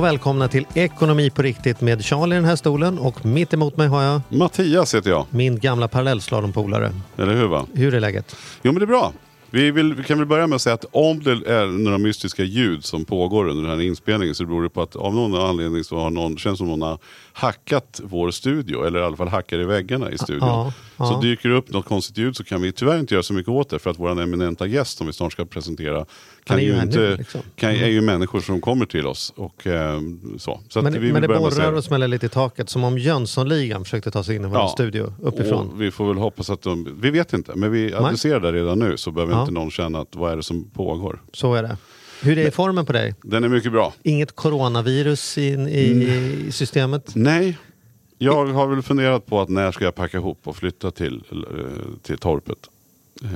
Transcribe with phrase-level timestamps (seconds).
[0.00, 3.76] Och välkomna till Ekonomi på riktigt med Charlie i den här stolen och mitt emot
[3.76, 6.92] mig har jag Mattias heter jag, min gamla parallellslalompolare.
[7.16, 7.66] eller hur va?
[7.74, 8.36] Hur är läget?
[8.62, 9.12] Jo men det är bra.
[9.50, 12.42] Vi, vill, vi kan väl börja med att säga att om det är några mystiska
[12.42, 15.84] ljud som pågår under den här inspelningen så beror det på att av någon anledning
[15.84, 16.98] så har någon, känns som någon har
[17.32, 20.48] hackat vår studio, eller i alla fall hackar i väggarna i studion.
[20.48, 21.06] Ja, ja.
[21.06, 23.48] Så dyker det upp något konstigt ljud så kan vi tyvärr inte göra så mycket
[23.48, 26.06] åt det för att vår eminenta gäst som vi snart ska presentera
[26.44, 27.40] kan är ju inte, liksom.
[27.56, 29.32] kan, är ju människor som kommer till oss.
[29.36, 30.00] Och, eh,
[30.38, 30.60] så.
[30.68, 34.10] Så Men, vi men det borrar och smäller lite i taket som om Jönssonligan försökte
[34.10, 34.68] ta sig in i vår Ja.
[34.68, 35.78] studio uppifrån.
[35.78, 38.96] Vi får väl hoppas att de, vi vet inte, men vi adresserar det redan nu
[38.96, 39.40] så behöver Ja.
[39.40, 41.22] inte någon känna att vad är det som pågår.
[41.32, 41.76] Så är det.
[42.22, 43.14] Hur är formen på dig?
[43.22, 43.94] Den är mycket bra.
[44.02, 45.80] Inget coronavirus in, i,
[46.46, 47.10] i systemet?
[47.14, 47.58] Nej,
[48.22, 51.94] jag har väl funderat på att när ska jag packa ihop och flytta till, eh,
[52.02, 52.58] till torpet.
[53.24, 53.30] Eh,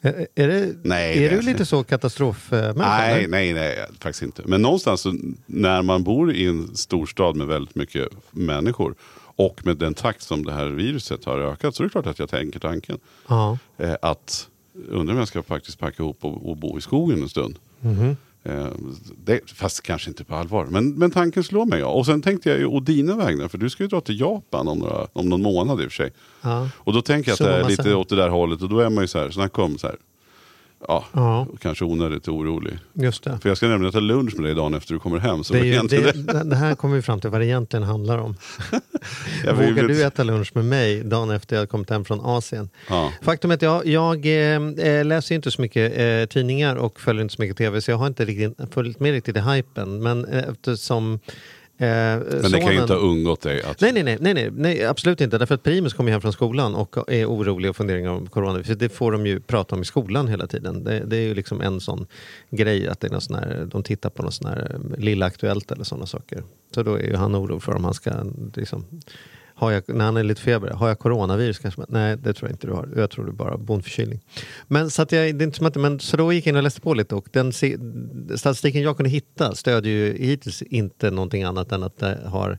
[0.00, 2.72] Är, är, det, Nej, är det- du lite så katastrofmänniska?
[2.88, 3.28] Nej, eller?
[3.28, 4.42] nej, nej, faktiskt inte.
[4.46, 5.06] Men någonstans
[5.46, 8.94] när man bor i en storstad med väldigt mycket människor
[9.36, 12.18] och med den takt som det här viruset har ökat så är det klart att
[12.18, 12.98] jag tänker tanken.
[13.28, 13.58] Ja.
[13.78, 14.48] eh, att
[14.88, 17.56] undra om jag ska faktiskt packa ihop och, och bo i skogen en stund.
[17.80, 18.08] Mhm.
[18.08, 18.14] Eh,
[19.24, 20.66] det, fast kanske inte på allvar.
[20.66, 21.80] Men, men tanken slår mig.
[21.80, 21.86] Ja.
[21.86, 24.68] Och sen tänkte jag ju å dina vägnar, för du ska ju dra till Japan
[24.68, 26.12] om, några, om någon månad i och för sig.
[26.42, 26.68] Ja.
[26.76, 28.68] Och då tänker jag att Så det är vad lite åt det där hållet och
[28.68, 29.96] då är man ju så här, snacka om så här.
[30.88, 31.46] Ja, Ja.
[31.60, 32.78] kanske onödigt orolig.
[32.92, 33.38] Just det.
[33.42, 35.44] För jag ska nämligen äta lunch med dig dagen efter du kommer hem.
[35.44, 38.18] Så Det, ju, egentligen- det, det här kommer vi fram till vad det egentligen handlar
[38.18, 38.34] om.
[39.44, 42.68] Jag Vågar du äta lunch med mig dagen efter jag kommit hem från Asien?
[42.88, 43.12] Ja.
[43.22, 44.16] Faktum är att jag, jag
[44.96, 47.98] eh, läser inte så mycket eh, tidningar och följer inte så mycket tv så jag
[47.98, 50.02] har inte riktigt, följt med riktigt i hypen.
[50.02, 51.20] Men eh, eftersom
[51.78, 51.86] eh,
[52.42, 53.62] Men det kan ju inte ha undgått dig.
[53.62, 55.38] Att, Nej, nej, nej, nej, nej, nej, absolut inte.
[55.38, 58.62] Därför att Primus kommer hem från skolan och är orolig och funderar om corona.
[58.64, 60.84] För det får de ju prata om i skolan hela tiden.
[60.84, 62.06] Det, det är ju liksom en sån
[62.50, 65.26] grej att det är någon sån här, de tittar på något sån här eh, Lilla
[65.26, 66.42] Aktuellt eller sådana saker.
[66.74, 68.12] Så då är ju han orolig för om han ska,
[68.54, 68.84] liksom,
[69.58, 71.82] har jag, när han är lite feber, har jag coronavirus kanske?
[71.88, 72.88] Nej, det tror jag inte du har.
[72.96, 74.20] Jag tror du bara har bondförkylning.
[74.66, 76.56] Men så, att jag, det är inte som att, men, så då gick jag in
[76.56, 77.52] och läste på lite och den
[78.36, 82.58] statistiken jag kunde hitta stödjer ju hittills inte någonting annat än att det har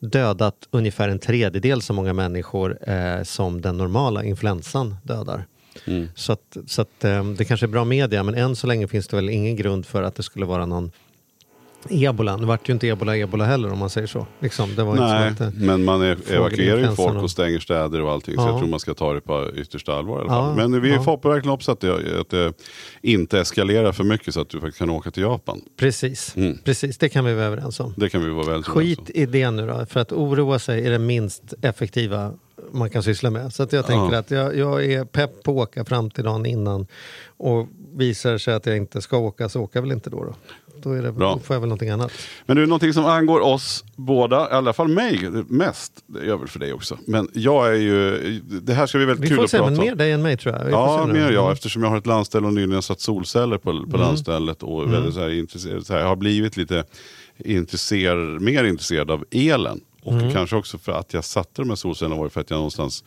[0.00, 5.46] dödat ungefär en tredjedel så många människor eh, som den normala influensan dödar.
[5.86, 6.08] Mm.
[6.14, 9.08] Så, att, så att, eh, det kanske är bra media men än så länge finns
[9.08, 10.90] det väl ingen grund för att det skulle vara någon
[11.90, 12.36] ebola.
[12.36, 14.26] Nu vart ju inte ebola ebola heller om man säger så.
[14.40, 18.00] Liksom, det var Nej, inte att, men man är, evakuerar ju folk och stänger städer
[18.02, 18.34] och allting.
[18.34, 18.48] Så Ja.
[18.50, 20.70] jag tror man ska ta det på yttersta allvar i alla Ja, fall.
[20.70, 21.02] Men vi ja.
[21.02, 22.52] får verkligen hoppas att det, att det
[23.02, 25.60] inte eskalerar för mycket så att du faktiskt kan åka till Japan.
[25.76, 26.58] precis, Mm.
[26.64, 27.94] precis, det kan vi vara överens om.
[27.96, 30.90] Det kan vi vara väldigt Skit i det nu då, för att oroa sig är
[30.90, 32.32] det minst effektiva
[32.72, 33.52] man kan syssla med.
[33.54, 34.18] Så att jag tänker Ja.
[34.18, 36.86] att jag, jag är pepp på att åka fram till dagen innan
[37.36, 40.24] och visar det sig att jag inte ska åka så åker jag väl inte då.
[40.24, 40.34] Då,
[40.82, 41.32] då, är det, Bra.
[41.34, 42.12] då får jag väl någonting annat.
[42.46, 45.92] Men det är någonting som angår oss båda, i alla fall mig mest.
[46.06, 46.98] Det gör väl för dig också.
[47.06, 48.18] Men jag är ju,
[48.62, 49.86] det här ska bli väldigt Vi kul får att se, prata men om.
[49.86, 50.64] mer dig än mig tror jag.
[50.64, 51.42] Vi får Ja, se mer jag.
[51.42, 51.52] Mm.
[51.52, 53.90] Eftersom jag har ett landställe och nyligen satt solceller på, Mm.
[53.90, 54.62] på landstället.
[54.62, 56.84] Och väldigt så här, så här, jag har blivit lite
[57.38, 59.80] intresserad, mer intresserad av elen.
[60.04, 60.32] Och Mm.
[60.32, 63.04] kanske också för att jag satte de här solcellerna var för att jag någonstans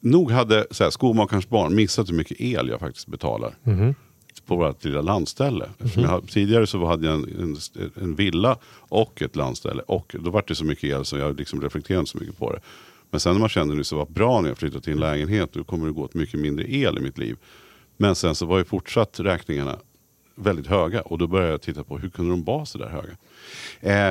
[0.00, 3.54] nog hade så här, skomakarens barn missat hur mycket el jag faktiskt betalar.
[3.62, 3.94] Mhm.
[4.46, 5.68] På vårt lilla landställe.
[5.78, 9.82] Eftersom jag, tidigare så hade jag en, en, en villa och ett landställe.
[9.82, 12.52] Och då var det så mycket el så jag liksom reflekterade inte så mycket på
[12.52, 12.60] det.
[13.10, 15.52] Men sen när man kände nu så var bra när jag flyttade till en lägenhet.
[15.52, 17.36] Då kommer det gå åt mycket mindre el i mitt liv.
[17.96, 19.78] Men sen så var ju fortsatt räkningarna
[20.40, 21.00] väldigt höga.
[21.00, 23.12] Och då började jag titta på hur kunde de vara så där höga.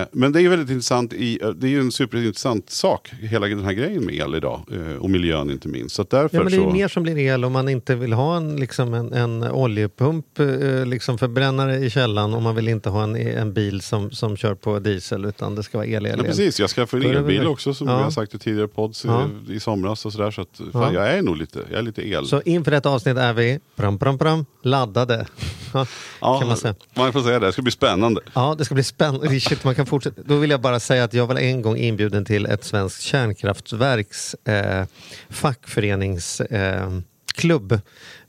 [0.02, 1.14] Eh, men det är väldigt intressant.
[1.14, 3.12] I, eh, det är ju en superintressant sak.
[3.22, 4.62] Hela den här grejen med el idag.
[4.72, 5.96] Eh, och miljön inte minst.
[5.96, 6.70] Så därför Ja, men det är så...
[6.70, 10.86] mer som blir el om man inte vill ha en, liksom en, en oljepump, eh,
[10.86, 14.56] liksom förbrännare i källan och man vill inte ha en, en bil som, som kör
[14.56, 17.74] på diesel utan det ska vara el, el, Ja, precis, jag skaffade en elbil också
[17.74, 17.98] som Ja.
[17.98, 19.12] vi har sagt i tidigare pods eh,
[19.48, 19.54] Ja.
[19.54, 20.31] i somras och sådär.
[20.31, 20.94] Så att, fan, Ja.
[20.94, 22.26] jag är nog lite, jag är lite el.
[22.26, 25.25] Så inför detta avsnitt är vi, pram, pram, pram, laddade.
[25.73, 25.85] Ja,
[26.21, 26.75] Ja, kan man säga.
[26.95, 27.45] man får säga det.
[27.45, 28.21] Det ska bli spännande.
[28.33, 29.39] Ja, det ska bli spännande.
[29.39, 30.21] Shit, man kan fortsätta.
[30.25, 34.33] Då vill jag bara säga att jag var en gång inbjuden till ett svenskt kärnkraftverks
[34.33, 34.85] eh,
[35.29, 37.79] fackföreningsklubb eh,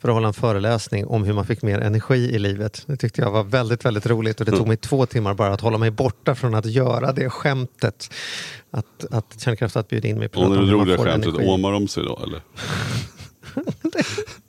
[0.00, 2.82] för att hålla en föreläsning om hur man fick mer energi i livet.
[2.86, 5.60] Det tyckte jag var väldigt, väldigt roligt och det tog mig två timmar bara att
[5.60, 8.12] hålla mig borta från att göra det skämtet.
[8.70, 11.48] Att, att kärnkraftverket bjöd in mig på Och när du drog det skämtet, energi.
[11.48, 12.42] åmar de sig då eller?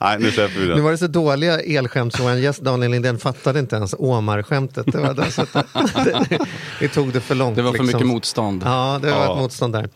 [0.00, 0.80] Nej, nu släpper vi Nu det.
[0.80, 4.92] var det så dåliga elskämt så en gäst, Daniel Lindén, fattade inte ens Åmar-skämtet.
[4.92, 5.52] Det, var det, så att
[6.04, 6.38] det,
[6.80, 7.56] det tog det för långt.
[7.56, 7.98] Det var för liksom.
[7.98, 8.62] mycket motstånd.
[8.66, 9.32] Ja, det var Ja.
[9.32, 9.88] ett motstånd där.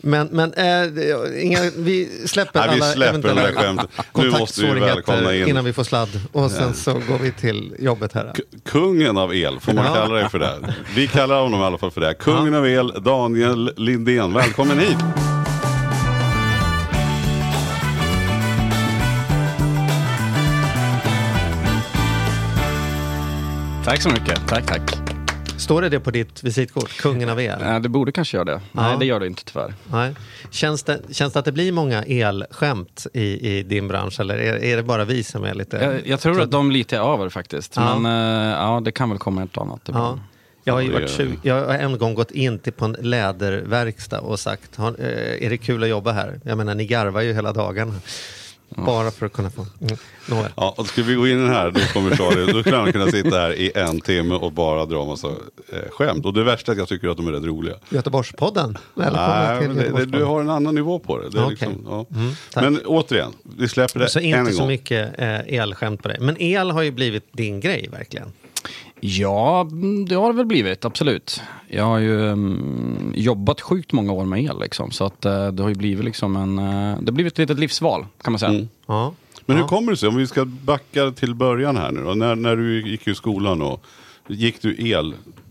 [0.00, 3.90] Men, men äh, inga, vi släpper Nej, vi alla släpper eventuella skämtet.
[4.18, 6.20] Nu måste vi välkomna in innan vi får sladd.
[6.32, 8.32] Och sen så går vi till jobbet här.
[8.36, 9.94] K- Kungen av el, får man Ja.
[9.94, 10.74] kalla dig för det?
[10.94, 12.14] Vi kallar honom i alla fall för det.
[12.14, 14.32] Kungen av el, Daniel Lindén.
[14.32, 14.96] Välkommen hit!
[23.84, 24.48] Tack så mycket.
[24.48, 24.82] Tack, tack.
[25.58, 26.96] Står det det på ditt visitkort?
[27.00, 27.62] Kungen av el?
[27.62, 28.60] Eh, Det borde kanske göra det.
[28.72, 29.74] Nej, det gör det inte tyvärr.
[29.92, 30.14] Nej.
[30.50, 34.64] Känns, det, känns det att det blir många elskämt i, i din bransch eller är,
[34.64, 35.76] är det bara vi som är lite...
[35.76, 37.72] Jag, jag tror att de lite är över faktiskt.
[37.76, 37.98] Ja.
[37.98, 38.06] Men
[38.46, 40.18] eh, ja, det kan väl komma ett annat Ja.
[40.66, 42.96] Jag har, ju Ja, varit 20, jag har en gång gått in till på en
[43.00, 46.40] läderverkstad och sagt, har, eh, är det kul att jobba här?
[46.44, 48.00] Jag menar, ni garvar ju hela dagen.
[48.74, 49.66] Bara för att kunna få...
[49.80, 49.96] Mm.
[50.28, 50.50] Nåväl.
[50.56, 52.92] Ja, och ska vi gå in i den här, då kommer Charlie, då skulle han
[52.92, 56.26] kunna sitta här i en timme och bara dra massa eh, skämt.
[56.26, 57.74] Och det värsta är att jag tycker att de är rätt roliga.
[57.88, 58.78] Göteborgspodden.
[58.94, 60.20] Välkommen Nej, till men det, det, Göteborgspodden.
[60.20, 61.28] du har en annan nivå på det.
[61.30, 61.50] det är Okej.
[61.50, 62.06] liksom, ja.
[62.52, 62.64] tack.
[62.64, 64.68] Men återigen, vi släpper det Så än inte en så gång.
[64.68, 66.16] mycket eh, elskämt på dig.
[66.20, 68.32] Men el har ju blivit din grej verkligen.
[69.06, 69.68] Ja,
[70.08, 71.42] det har det väl blivit, absolut.
[71.68, 75.62] Jag har ju mm, jobbat sjukt många år med el liksom, så att eh, det
[75.62, 78.52] har ju blivit liksom en, eh, det har blivit ett litet livsval kan man säga.
[78.52, 78.68] Mm.
[78.86, 79.14] Ja.
[79.46, 79.62] Men ja.
[79.62, 82.56] hur kommer det sig, om vi ska backa till början här nu då, när, när
[82.56, 83.84] du gick i skolan och
[84.26, 84.74] gick du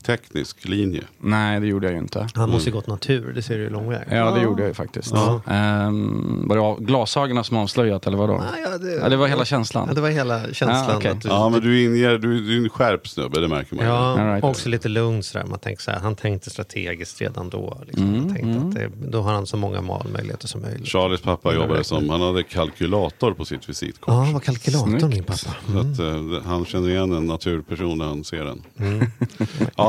[0.09, 1.03] elteknisk linje?
[1.19, 2.27] Nej, det gjorde jag ju inte.
[2.35, 4.07] Han måste ju gått natur, det ser du ju lång väg.
[4.11, 5.11] Ja, det gjorde jag ju faktiskt.
[5.13, 5.41] Ja.
[5.47, 8.33] Ehm, var det av- glasögonen som avslöjat eller vadå?
[8.33, 9.85] Ah, ja, det, Ja, det var hela känslan.
[9.87, 10.91] Ja, det var hela känslan.
[10.91, 11.11] Ah, okej.
[11.11, 13.85] att du, Ja, men du inger, du, du är en skärpt snubbe, det märker man
[13.85, 13.91] ju.
[13.91, 14.43] Ja, All right.
[14.43, 15.45] också lite lugn sådär.
[15.47, 17.77] Man tänker så här, han tänkte strategiskt redan då.
[17.87, 18.03] Liksom.
[18.09, 20.87] Mm, Man tänkte att det, då har han så många valmöjligheter som möjligt.
[20.87, 24.13] Charlies pappa jobbade som, han hade kalkylator på sitt visitkort.
[24.13, 25.15] Ja, var kalkylatorn Snyggt.
[25.15, 25.37] min pappa.
[25.71, 28.61] Så att, eh, han känner igen en naturperson när han ser den.
[28.79, 29.05] Mm.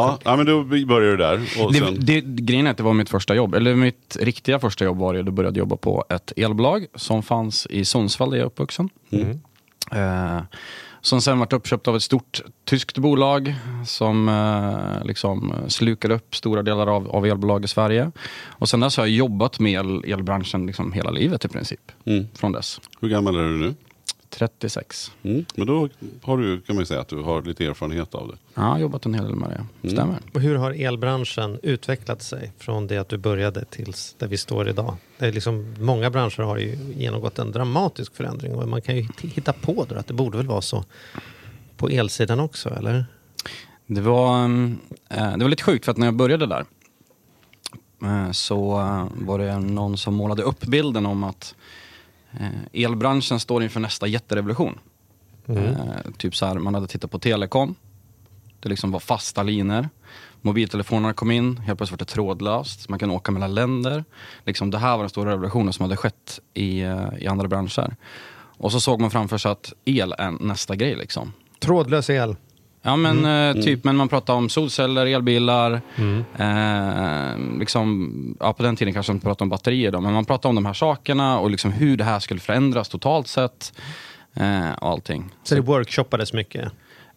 [0.06, 1.40] Ja, ja, men då började du där.
[1.60, 4.58] Och Det, sen, det, grejen är att det var mitt första jobb, eller mitt riktiga
[4.58, 8.30] första jobb var det, då började jag jobba på ett elbolag som fanns i Sundsvall
[8.30, 8.88] där jag är uppvuxen.
[9.10, 9.40] Mm.
[9.92, 10.42] Eh,
[11.00, 13.54] som sen varit uppköpt av ett stort tyskt bolag
[13.86, 18.10] som eh, liksom slukade upp stora delar av, av elbolag i Sverige.
[18.48, 21.92] Och sen dess har jag jobbat med el, elbranschen liksom hela livet i princip.
[22.04, 22.26] Mm.
[22.34, 22.80] Från dess.
[23.00, 23.74] hur gammal är du nu?
[24.34, 25.12] 36.
[25.22, 25.44] Mm.
[25.54, 25.88] Men då
[26.22, 28.34] har du, kan man ju säga att du har lite erfarenhet av det.
[28.54, 29.66] Ja, jag har jobbat en hel del med Mm.
[29.80, 29.90] det.
[29.90, 30.16] Stämmer.
[30.34, 34.68] Och hur har elbranschen utvecklat sig från det att du började tills där vi står
[34.68, 34.96] idag?
[35.18, 39.02] Det är liksom, många branscher har ju genomgått en dramatisk förändring och man kan ju
[39.02, 40.84] hitt- hitta på då att det borde väl vara så
[41.76, 43.04] på elsidan också, eller?
[43.86, 44.78] Det var, mm,
[45.08, 46.64] eh, det var lite sjukt för att när jag började där
[48.04, 51.54] eh, så eh, var det någon som målade upp bilden om att
[52.72, 54.78] elbranschen står inför nästa jätterevolution.
[55.46, 57.74] Eh, typ så här, man hade tittat på telekom.
[58.60, 59.88] Det liksom var fasta linjer.
[60.40, 62.88] Mobiltelefonerna kom in, helt plötsligt var det trådlöst.
[62.88, 64.04] Man kan åka mellan länder.
[64.44, 67.96] Liksom, det här var den stora revolutionen som hade skett i, eh, i andra branscher.
[68.56, 70.96] Och så såg man framför sig att el är nästa grej.
[70.96, 71.32] Liksom.
[71.58, 72.36] Trådlös el.
[72.86, 75.80] Ja men eh, typ, men man pratar om solceller, elbilar.
[76.36, 80.24] Eh, liksom, ja, på den tiden kanske man inte pratade om batterier då, men man
[80.24, 83.72] pratade om de här sakerna och liksom hur det här skulle förändras totalt sett.
[84.34, 85.30] Eh, och allting.
[85.42, 86.72] Så det workshoppades mycket.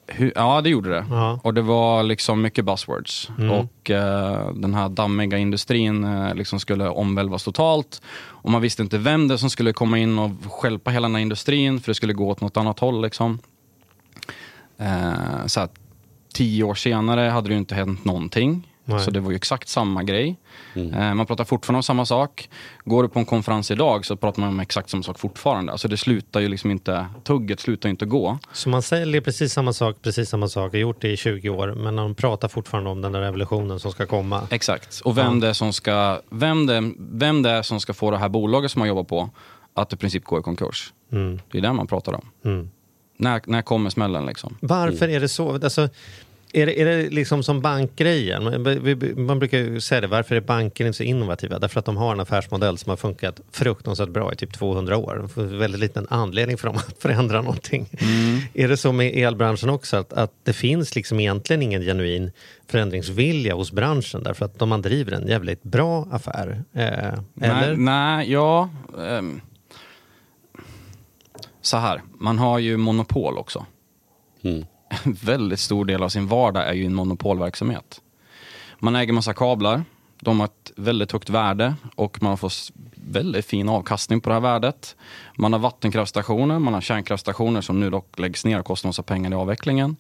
[0.08, 1.06] Hur, ja det gjorde det.
[1.10, 1.40] Ja.
[1.44, 3.30] Och det var liksom mycket buzzwords.
[3.52, 8.02] Och eh, den här dammiga industrin eh, liksom skulle omvälvas totalt.
[8.20, 11.22] Och man visste inte vem det som skulle komma in och stjälpa hela den här
[11.22, 13.02] industrin för det skulle gå åt något annat håll.
[13.02, 13.40] Liksom.
[14.78, 15.74] Eh, så att
[16.34, 18.74] tio år senare hade det ju inte hänt någonting.
[18.90, 19.00] Nej.
[19.00, 20.36] Så det var ju exakt samma grej.
[20.76, 22.50] Eh, man pratar fortfarande om samma sak.
[22.86, 25.72] Går du på en konferens idag så pratar man om exakt samma sak fortfarande.
[25.72, 28.40] Alltså det slutar ju liksom inte, tugget slutar ju inte gå.
[28.54, 31.74] Så man säljer precis samma sak, precis samma sak, har gjort det i 20 år,
[31.76, 34.48] men man pratar fortfarande om den där revolutionen som ska komma.
[34.50, 35.02] Exakt.
[35.04, 35.40] Och vem, Ja.
[35.42, 38.72] det är som ska, vem, det, vem det är som ska få det här bolaget
[38.72, 39.30] som man jobbar på
[39.74, 40.94] att i princip gå i konkurs.
[41.12, 41.40] Mm.
[41.52, 42.30] Det är det man pratar om.
[42.46, 42.70] Mm.
[43.18, 44.58] När, när kommer smällen liksom?
[44.60, 45.54] Varför är det så?
[45.54, 45.90] Alltså,
[46.54, 48.44] Är det, är det liksom som bankgrejen?
[49.26, 51.60] Man, brukar ju säga det, varför är banker inte så innovativa?
[51.60, 55.30] Därför att de har en affärsmodell som har funkat fruktansvärt bra i typ 200 år.
[55.58, 57.90] Väldigt liten anledning för dem att förändra någonting.
[58.54, 62.32] Är det så med elbranschen också, att, att det finns liksom egentligen ingen genuin
[62.68, 66.64] förändringsvilja hos branschen därför att de driver en jävligt bra affär?
[66.74, 67.20] Eh?
[67.34, 68.70] Nej, nej ja.
[69.00, 69.42] ehm,
[71.68, 73.66] så här, man har ju monopol också.
[74.42, 74.66] Mm.
[75.04, 78.02] En väldigt stor del av sin vardag är ju en monopolverksamhet.
[78.80, 79.84] Man äger massa kablar,
[80.20, 82.52] de har ett väldigt högt värde och man får
[82.96, 84.96] väldigt fin avkastning på det här värdet.
[85.36, 89.32] Man har vattenkraftstationer, man har kärnkraftstationer som nu dock läggs ner och kostar massa pengar
[89.32, 89.96] i avvecklingen.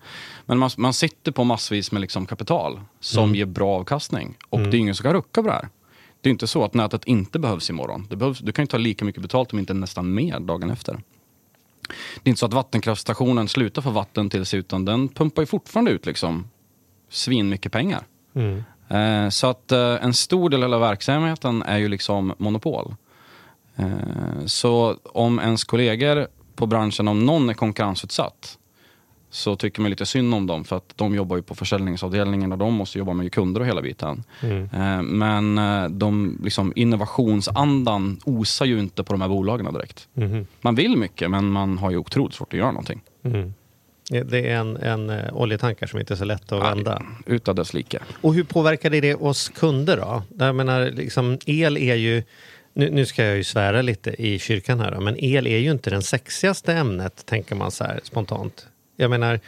[0.45, 4.37] Men man, man sitter på massvis med liksom kapital som ger bra avkastning.
[4.49, 5.69] Och det är ingen som kan rucka på det här.
[6.21, 8.07] Det är inte så att nätet inte behövs imorgon.
[8.09, 10.99] Det behövs, du kan ju ta lika mycket betalt om inte nästan mer dagen efter.
[12.23, 15.45] Det är inte så att vattenkraftstationen slutar få vatten till sig utan den pumpar ju
[15.45, 16.49] fortfarande ut liksom
[17.09, 18.03] svin mycket pengar.
[18.35, 18.63] Mm.
[18.87, 22.95] Eh, så att eh, en stor del av verksamheten är ju liksom monopol.
[23.75, 28.57] Eh, så om ens kollegor på branschen, om någon är konkurrensutsatt
[29.29, 32.57] så tycker man lite synd om dem för att de jobbar ju på försäljningsavdelningen och
[32.57, 34.23] de måste jobba med kunder och hela biten.
[34.41, 40.07] Eh, men eh, de, liksom, innovationsandan osar ju inte på de här bolagen direkt.
[40.13, 40.47] Mhm.
[40.61, 43.01] Man vill mycket men man har ju otroligt svårt att göra någonting.
[43.23, 43.53] Mm.
[44.09, 47.03] Det är en, en eh, oljetankar som inte är så lätt att vända.
[47.25, 47.99] Utav dess like.
[48.21, 50.23] Och hur påverkar det oss kunder då?
[50.45, 52.23] Jag menar, liksom, el är ju,
[52.73, 55.71] nu, nu ska jag ju svära lite i kyrkan här då, men el är ju
[55.71, 58.67] inte den sexigaste ämnet, tänker man så här spontant.
[58.99, 59.39] Jag menar,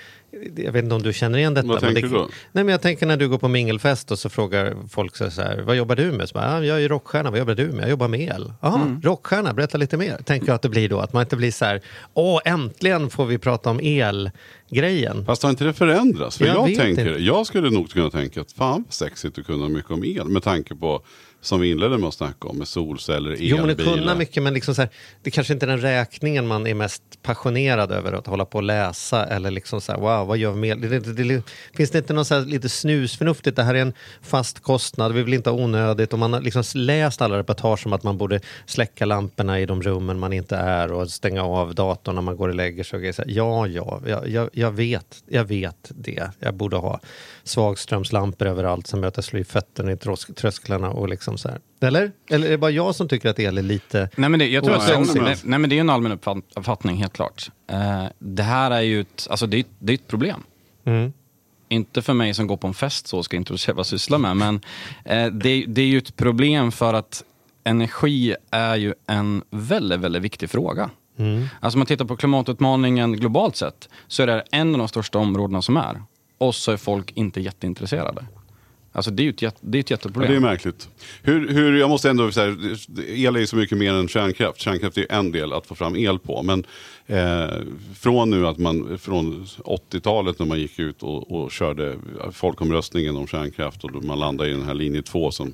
[0.55, 1.67] jag vet inte om du känner igen detta.
[1.67, 2.29] Vad men tänker det, du då?
[2.51, 5.61] Nej, men jag tänker när du går på mingelfest och så frågar folk så här,
[5.65, 6.29] vad jobbar du med?
[6.29, 7.81] Så bara, "Ja, jag är rockstjärna, vad jobbar du med?
[7.83, 8.53] Jag jobbar med el.
[8.61, 9.01] Jaha, Mm.
[9.01, 10.17] rockstjärna, berätta lite mer.
[10.25, 11.81] Tänker jag att det blir då, att man inte blir så här,
[12.13, 15.25] åh, äntligen får vi prata om elgrejen.
[15.25, 16.37] Fast har inte det förändrats?
[16.37, 17.23] För Jag jag, tänker, inte.
[17.23, 20.25] jag skulle nog kunna tänka att fan vad sexigt att kunna mycket om el.
[20.25, 21.01] Med tanke på,
[21.41, 23.91] som vi inledde med att snacka om, med solceller, Jo, men elbilar.
[23.91, 24.89] det kunna mycket, men liksom så här,
[25.23, 28.63] det kanske inte är den räkningen man är mest passionerad över att hålla på och
[28.63, 31.41] läsa eller liksom så här, wow, vad gör vi med det, det, det,
[31.73, 33.55] Finns det inte något så här lite snusförnuftigt?
[33.55, 36.63] Det här är en fast kostnad, vi vill inte ha onödigt och man har liksom
[36.75, 40.91] läst alla reportage om att man borde släcka lamporna i de rummen man inte är
[40.91, 43.09] och stänga av datorn när man går och lägger sig.
[43.09, 43.15] och.
[43.15, 46.29] Så här, Ja, ja, jag, jag, vet, jag vet det.
[46.39, 46.99] Jag borde ha
[47.43, 49.97] svagströmslampor överallt som jag slår i fötterna i
[50.35, 51.59] trösklarna och liksom så här.
[51.81, 52.11] Eller?
[52.29, 54.09] Eller är det bara jag som tycker att el är lite...
[54.15, 56.43] Nej men det, jag tror att det, nej, nej, men det är en allmän uppfatt-
[56.55, 57.51] uppfattning, helt klart.
[57.71, 60.43] Eh, det här är ju ett, alltså det, är- det är ett problem.
[60.85, 61.13] Mm.
[61.69, 64.37] Inte för mig som går på en fest så ska introducera vad jag sysslar med,
[64.37, 64.61] men
[65.05, 67.23] eh, det, det är ju ett problem för att
[67.63, 70.89] energi är ju en väldigt, väldigt viktig fråga.
[71.59, 75.19] Alltså om man tittar på klimatutmaningen globalt sett så är det en av de största
[75.19, 76.03] områdena som är.
[76.37, 78.25] Och så är folk inte jätteintresserade.
[78.91, 80.31] Alltså det är ju ett, det är ett Ja, jätteproblem.
[80.31, 80.89] det är märkligt.
[81.23, 82.55] Hur, hur, jag måste ändå säga,
[83.07, 84.61] el är ju så mycket mer än kärnkraft.
[84.61, 86.43] Kärnkraft är ju en del att få fram el på.
[86.43, 86.63] Men
[87.07, 87.55] eh,
[87.95, 91.95] från nu att man, från 80-talet när man gick ut och, och körde
[92.31, 95.53] folkomröstningen om kärnkraft och man landade i den här linje 2 som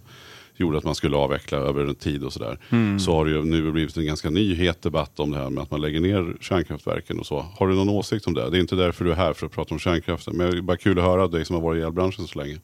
[0.57, 2.59] gjorde att man skulle avveckla över en tid och sådär.
[2.99, 5.63] Så har det ju nu blivit en ganska ny het debatt om det här med
[5.63, 7.39] att man lägger ner kärnkraftverken och så.
[7.57, 8.49] Har du någon åsikt om det?
[8.49, 10.37] Det är inte därför du är här för att prata om kärnkraften.
[10.37, 12.57] Men det är bara kul att höra dig som har varit i elbranschen så länge.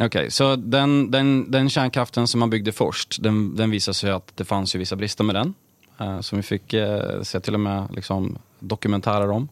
[0.00, 4.36] Okej, så den, den, den kärnkraften som man byggde först, den, den visade sig att
[4.36, 5.54] det fanns ju vissa brister med den.
[6.00, 9.48] Eh, som vi fick eh, se till och med liksom, dokumentärer om.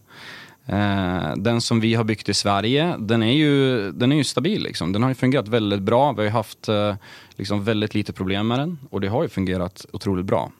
[0.66, 4.62] Eh, den som vi har byggt i Sverige, den är ju, den är ju stabil.
[4.62, 4.92] Liksom.
[4.92, 6.12] Den har ju fungerat väldigt bra.
[6.12, 6.94] Vi har haft eh,
[7.36, 10.50] liksom, väldigt lite problem med den och det har ju fungerat otroligt bra.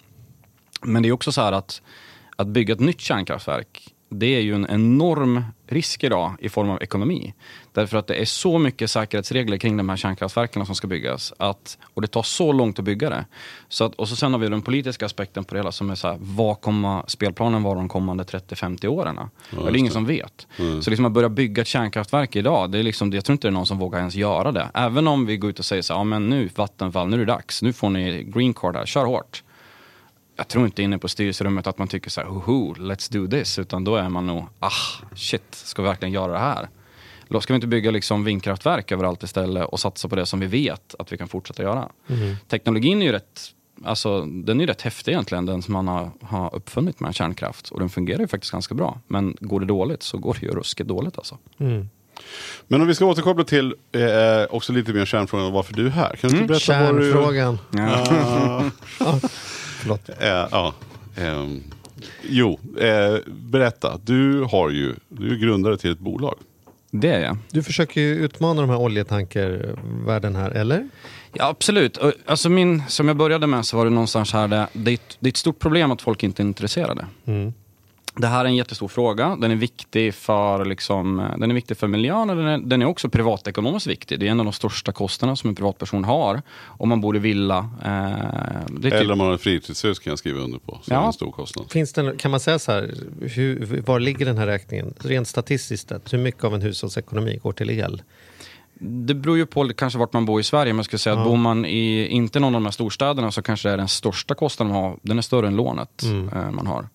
[0.82, 1.82] Men det är också så här att,
[2.36, 6.82] att bygga ett nytt kärnkraftverk, det är ju en enorm risk idag i form av
[6.82, 7.34] ekonomi.
[7.72, 11.32] Därför att det är så mycket säkerhetsregler kring de här kärnkraftverken som ska byggas.
[11.38, 13.24] Att, och det tar så långt att bygga det.
[13.68, 15.94] Så att, och så sen har vi den politiska aspekten på det hela som är
[15.94, 19.18] så här, vad kommer spelplanen vara de kommande 30-50 åren?
[19.18, 20.46] Ja, det är ingen som vet.
[20.80, 23.50] Så liksom att börja bygga ett kärnkraftverk idag, det är liksom, jag tror inte det
[23.50, 24.70] är någon som vågar ens göra det.
[24.74, 27.18] Även om vi går ut och säger så här, ja men nu Vattenfall, nu är
[27.18, 27.62] det dags.
[27.62, 29.42] Nu får ni green card här, kör hårt
[30.36, 33.58] jag tror inte inne på styrelserummet att man tycker så här, hoho, let's do this.
[33.58, 34.70] Utan då är man nog, ah,
[35.14, 36.68] shit, ska vi verkligen göra det här?
[37.28, 40.46] Då ska vi inte bygga liksom vindkraftverk överallt istället och satsa på det som vi
[40.46, 41.88] vet att vi kan fortsätta göra.
[42.48, 43.40] Teknologin är ju rätt,
[43.84, 47.68] alltså den är ju rätt häftig egentligen, den som man har, har uppfunnit med kärnkraft.
[47.68, 49.00] Och den fungerar ju faktiskt ganska bra.
[49.06, 51.38] Men går det dåligt så går det ju ruskigt dåligt alltså.
[52.66, 54.02] Men om vi ska återkoppla till eh,
[54.50, 56.16] också lite mer kärnfrågan om varför du är här.
[56.16, 57.12] Kan du inte berätta vad du...
[57.12, 57.58] Kärnfrågan.
[57.78, 58.62] Ah,
[59.86, 60.08] Förlåt.
[60.08, 60.74] eh, ja.
[61.16, 61.62] ehm,
[62.22, 64.00] jo, eh, berätta.
[64.04, 66.34] Du har ju, du är grundare till ett bolag.
[66.90, 67.38] Det är jag.
[67.50, 70.88] Du försöker ju utmana de här oljetankervärlden här, eller?
[71.32, 71.98] Ja, absolut.
[72.26, 75.16] Alltså min, som jag började med så var det någonstans här, det, det, är ett,
[75.20, 77.06] det är ett stort problem att folk inte är intresserade.
[77.24, 77.52] Mm.
[78.18, 79.36] Det här är en jättestor fråga.
[79.40, 82.86] Den är viktig för, liksom, den är viktig för miljön och den är, den är
[82.86, 84.20] också privatekonomiskt viktig.
[84.20, 87.18] Det är en av de största kostnaderna som en privatperson har om man bor i
[87.18, 87.58] villa.
[87.58, 87.90] Eh,
[88.68, 90.78] det är typ, Eller om man har ett fritidshus kan jag skriva under på.
[90.82, 91.06] Så Ja.
[91.06, 91.66] en stor kostnad.
[91.72, 94.94] Finns det, kan man säga så här, hur, var ligger den här räkningen?
[94.98, 98.02] Rent statistiskt sett, hur mycket av en hushållsekonomi går till el?
[98.78, 100.72] det beror ju på kanske vart man bor i Sverige.
[100.72, 101.20] Men jag skulle säga Ja.
[101.20, 103.88] att bor man i inte någon av de här storstäderna så kanske det är den
[103.88, 104.96] största kostnaden man har.
[105.02, 106.28] Den är större än lånet Mm.
[106.28, 106.88] eh, man har.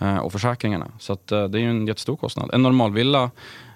[0.00, 0.86] Eh, och försäkringarna.
[0.98, 2.50] Så att, eh, det är ju en jättestor kostnad.
[2.54, 3.30] En normalvilla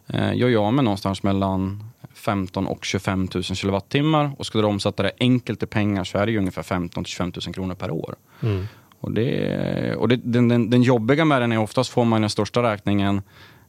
[0.07, 1.85] eh, gör jag med någonstans mellan
[2.15, 4.31] 15 och 25 000 kilowattimmar.
[4.39, 7.13] Och skulle du omsätta det enkelt i pengar så är det ju ungefär 15 till
[7.13, 8.15] 25 000 kronor per år.
[8.41, 8.67] Mm.
[9.01, 12.31] Och, det, och det, den, den, den jobbiga med den är oftast får man den
[12.31, 13.23] största räkningen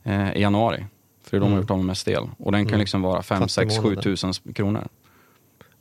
[0.03, 0.85] eh, i januari.
[1.23, 2.29] För det är då man har gjort av med mest el.
[2.37, 4.01] Och den kan liksom vara 5, 6, 7 Fattigmånader.
[4.01, 4.87] tusen kronor.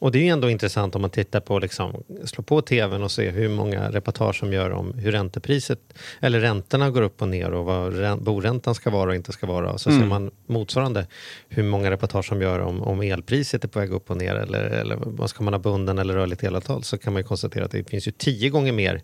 [0.02, 3.10] Och det är ju ändå intressant om man tittar på, liksom, slå på tvn och
[3.10, 5.78] se hur många reportage som gör om hur räntepriset,
[6.20, 9.46] eller räntorna går upp och ner och vad rän- boräntan ska vara och inte ska
[9.46, 9.78] vara.
[9.78, 10.00] Så Mm.
[10.02, 11.06] ser man motsvarande
[11.48, 14.60] hur många reportage som gör om, om elpriset är på väg upp och ner eller,
[14.64, 17.70] eller vad ska man ha bunden eller rörligt elavtal så kan man ju konstatera att
[17.70, 19.00] det finns ju tio gånger mer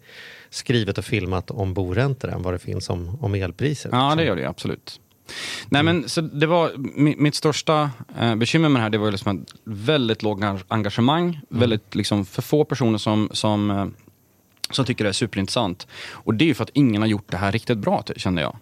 [0.50, 3.90] skrivet och filmat om boräntor än vad det finns om, om elpriset.
[3.92, 5.00] Ja, det gör det absolut.
[5.68, 9.06] Nej, men, så det var, mi- mitt största eh, bekymmer med det här det var
[9.06, 11.40] ju liksom ett väldigt lågt enga- engagemang.
[11.48, 13.86] Väldigt liksom, för få personer som, som, eh,
[14.70, 15.86] som tycker det är superintressant.
[16.10, 18.56] Och det är ju för att ingen har gjort det här riktigt bra, kände jag.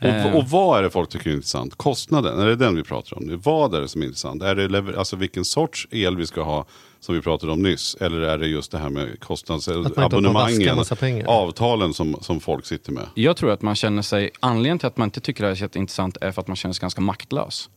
[0.00, 1.74] Eh, Och, och vad är det folk tycker är intressant?
[1.74, 3.36] Kostnaden, är det den vi pratar om nu?
[3.36, 4.42] Vad är det som är intressant?
[4.42, 6.66] Är det alltså vilken sorts el vi ska ha
[7.02, 7.94] som vi pratade om nyss?
[8.00, 9.68] Eller är det just det här med kostnads...
[9.68, 11.26] Att man inte håller på och vaskar abonnemangen, massa pengar.
[11.26, 13.06] avtalen som, som folk sitter med?
[13.14, 15.62] Jag tror att man känner sig, anledningen till att man inte tycker det här är
[15.62, 17.70] jätteintressant är för att man känner sig ganska maktlös.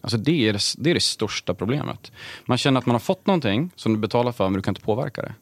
[0.00, 2.12] Alltså det är det, det är det största problemet.
[2.44, 4.80] Man känner att man har fått någonting som du betalar för men du kan inte
[4.80, 5.34] påverka det.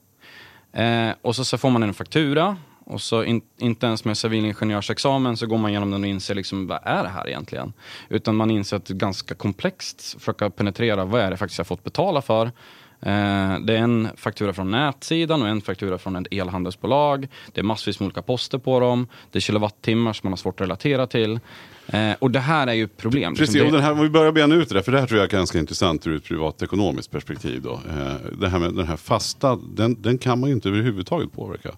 [0.83, 5.37] Eh, och så, så får man en faktura och så in, inte ens med civilingenjörsexamen
[5.37, 7.73] så går man igenom den och inser liksom, vad är det här egentligen?
[8.09, 11.66] Utan man inser att det är ganska komplext, försöka penetrera vad är det faktiskt jag
[11.66, 12.52] fått betala för.
[13.05, 17.29] Eh, det är en faktura från nätsidan och en faktura från ett elhandelsbolag.
[17.53, 19.07] Det är massvis med olika poster på dem.
[19.31, 21.40] Det är kilowattimmar som man har svårt att relatera till.
[21.87, 23.35] Eh, och det här är ju ett problem.
[23.35, 25.07] Precis, Liksom och den här, om vi börjar bena ut det där, för det här
[25.07, 27.62] tror jag är ganska intressant ur ett privatekonomiskt perspektiv.
[27.62, 27.73] Då.
[27.73, 31.71] Eh, det här med den här fasta, den, den kan man ju inte överhuvudtaget påverka.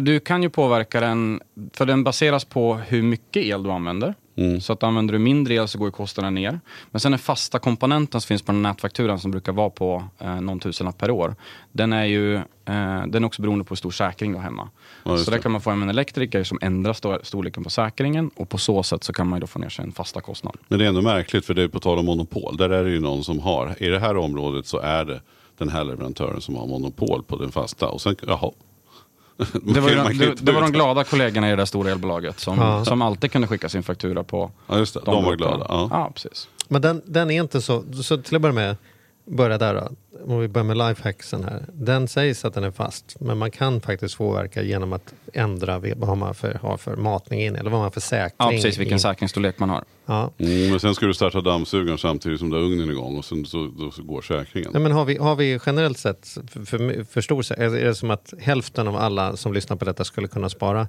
[0.00, 1.40] Du kan ju påverka den,
[1.72, 4.14] för den baseras på hur mycket el du använder.
[4.60, 6.60] Så att använder du mindre el så går kostnaden ner.
[6.90, 10.40] Men sen den fasta komponenten som finns på den nätfakturan som brukar vara på eh,
[10.40, 11.34] någon tusenlapp per år.
[11.72, 12.42] Den är ju eh,
[13.06, 14.68] den är också beroende på hur stor säkring du har hemma.
[15.04, 18.48] Ja, så där kan man få en elektriker som ändrar stor- storleken på säkringen och
[18.48, 20.56] på så sätt så kan man då få ner sig en fasta kostnad.
[20.68, 22.56] Men det är ändå märkligt, för det är på tal om monopol.
[22.56, 25.20] Där är det ju någon som har, i det här området så är det
[25.58, 27.88] den här leverantören som har monopol på den fasta.
[27.88, 28.50] Och sen, jaha.
[29.36, 32.84] Det var, kan det, var de glada kollegorna i det där stora elbolaget som, Ja.
[32.84, 35.00] som alltid kunde skicka sin faktura på Ja, just det.
[35.04, 35.56] De var grupperna.
[35.56, 35.66] glada.
[35.68, 35.88] Ja.
[35.90, 36.48] Ja, precis.
[36.68, 38.76] Men den, den är inte så, så till att börja med,
[39.24, 39.88] börja där då.
[40.24, 41.62] Om vi börjar med lifehacksen här.
[41.72, 46.18] Den sägs att den är fast, men man kan faktiskt påverka genom att ändra vad
[46.18, 48.36] man har för, har för matning in eller vad man har för säkring.
[48.38, 49.00] Ja, precis vilken in.
[49.00, 49.84] säkringsstorlek man har.
[50.06, 50.30] Ja.
[50.38, 53.46] Mm, men sen ska du starta dammsugaren samtidigt som du har ugnen igång och sen
[53.46, 54.70] så, då så går säkringen.
[54.72, 58.10] Nej, men har, vi, har vi generellt sett för, för, för stor, är det som
[58.10, 60.88] att hälften av alla som lyssnar på detta skulle kunna spara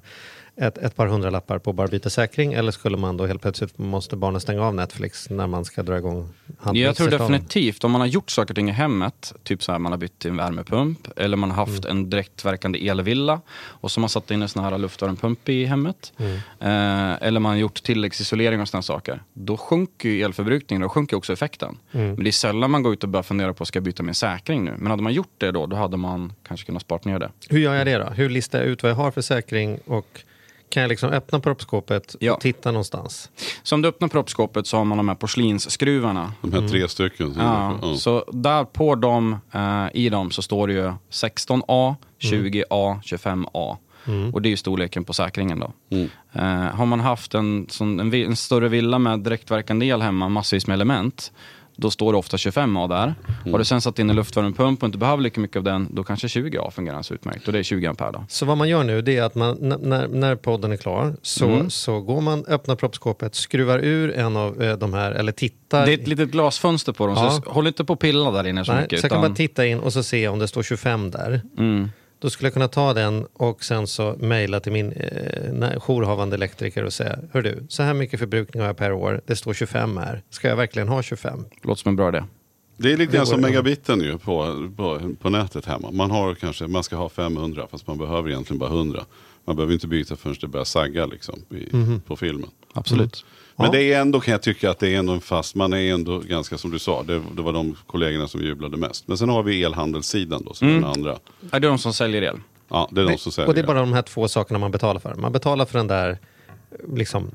[0.60, 4.16] ett, ett par hundralappar på bara byta säkring eller skulle man då helt plötsligt måste
[4.16, 6.28] barnen stänga av Netflix när man ska dra igång
[6.72, 9.78] Jag tror definitivt, om man har gjort saker och ting i hemmet, typ så här
[9.78, 13.98] man har bytt till en värmepump, eller man har haft en direktverkande elvilla och så
[13.98, 16.12] har man satt in en sån här luftvärmepump i hemmet,
[16.60, 21.16] eh, eller man har gjort tilläggsisolering och sådana saker, då sjunker ju elförbrukningen och sjunker
[21.16, 21.78] också effekten.
[21.90, 24.14] Men det är sällan man går ut och börjar fundera på, ska jag byta min
[24.14, 24.74] säkring nu?
[24.78, 27.30] Men hade man gjort det då, då hade man kanske kunnat spara ner det.
[27.48, 28.04] Hur gör jag det då?
[28.04, 30.20] Hur listar jag ut vad jag har för säkring och
[30.68, 32.34] kan jag liksom öppna proppskåpet Ja.
[32.34, 33.30] och titta någonstans?
[33.62, 37.34] Så om du öppnar proppskåpet så har man de här porslinsskruvarna De här tre stycken.
[37.38, 37.94] Ja, Ja.
[37.96, 43.76] Så där på dem, eh, i dem så står det ju 16A, 20A, 25A.
[44.32, 45.72] Och det är ju storleken på säkringen då.
[46.32, 50.66] Eh, har man haft en, sån, en, en större villa med direktverkande el hemma, massvis
[50.66, 51.32] med element,
[51.80, 53.14] då står det ofta 25A där.
[53.52, 56.04] Har du sen satt in en luftvärmepump och inte behöver lika mycket av den, då
[56.04, 57.46] kanske 20A fungerar alldeles utmärkt.
[57.46, 58.24] Och det är 20 ampere då.
[58.28, 61.46] Så vad man gör nu det är att man, när, när podden är klar så,
[61.46, 61.70] Mm.
[61.70, 65.86] så går man, öppnar proppskåpet, skruvar ur en av eh, de här, eller tittar.
[65.86, 67.30] Det är ett litet glasfönster på dem, Ja.
[67.30, 69.00] så håll inte på att pilla där inne så Nej, mycket.
[69.00, 71.40] så jag kan utan- bara titta in och så se om det står 25 där.
[71.58, 71.90] mm.
[72.20, 76.84] Då skulle jag kunna ta den och sen så mejla till min eh, jourhavande elektriker
[76.84, 79.96] och säga, hör du, så här mycket förbrukning har jag per år, det står 25
[79.96, 80.22] här.
[80.30, 81.44] Ska jag verkligen ha 25?
[81.62, 82.24] Låter som en bra idé.
[82.76, 85.90] Det är lite grann som megabiten ju på, på, på nätet hemma.
[85.90, 89.04] Man har kanske, man ska ha 500 fast man behöver egentligen bara 100.
[89.44, 92.00] Man behöver inte byta förrän det börjar sagga liksom i, Mhm.
[92.00, 92.50] på filmen.
[92.72, 93.24] Absolut.
[93.58, 93.72] Men Ja.
[93.72, 96.18] det är ändå kan jag tycka att det är ändå en fast, man är ändå
[96.18, 99.08] ganska som du sa, det, det var de kollegorna som jublade mest.
[99.08, 101.18] Men sen har vi elhandelssidan då som är den andra.
[101.50, 102.40] Är det de som säljer el?
[102.68, 103.48] Ja, det är de som säljer.
[103.48, 105.14] och det är bara de här två sakerna man betalar för.
[105.14, 106.18] Man betalar för den där
[106.94, 107.30] liksom,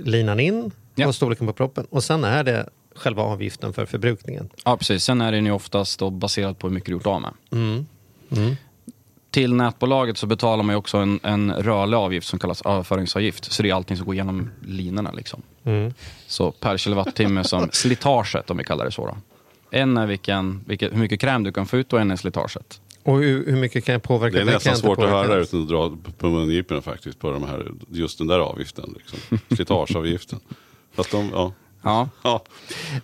[0.00, 1.08] linan in Ja.
[1.08, 1.86] och storleken på proppen.
[1.90, 4.48] Och sen är det själva avgiften för förbrukningen.
[4.64, 5.04] Ja, precis.
[5.04, 7.32] Sen är den ju oftast då baserat på hur mycket du gjort av med.
[7.52, 7.86] Mm.
[9.32, 13.52] Till nätbolaget så betalar man ju också en, en rörlig avgift som kallas överföringsavgift.
[13.52, 15.12] Så det är allting som går igenom linorna.
[15.12, 15.42] Liksom.
[15.64, 15.94] Mm.
[16.26, 19.06] Så per kilowattimme som slitaget, om vi kallar det så.
[19.06, 19.16] Då.
[19.70, 22.80] En är vilken, vilket, hur mycket kräm du kan få ut och en är slitaget.
[23.04, 24.36] Och hur, hur mycket kan jag påverka?
[24.36, 27.44] Det är nästan svårt att höra utan att dra på- på mungiporna faktiskt på de
[27.44, 28.94] här, just den där avgiften.
[28.98, 29.38] Liksom.
[29.56, 30.40] Slitageavgiften.
[30.94, 31.52] Fast de, ja.
[31.82, 32.08] Ja.
[32.22, 32.44] ja.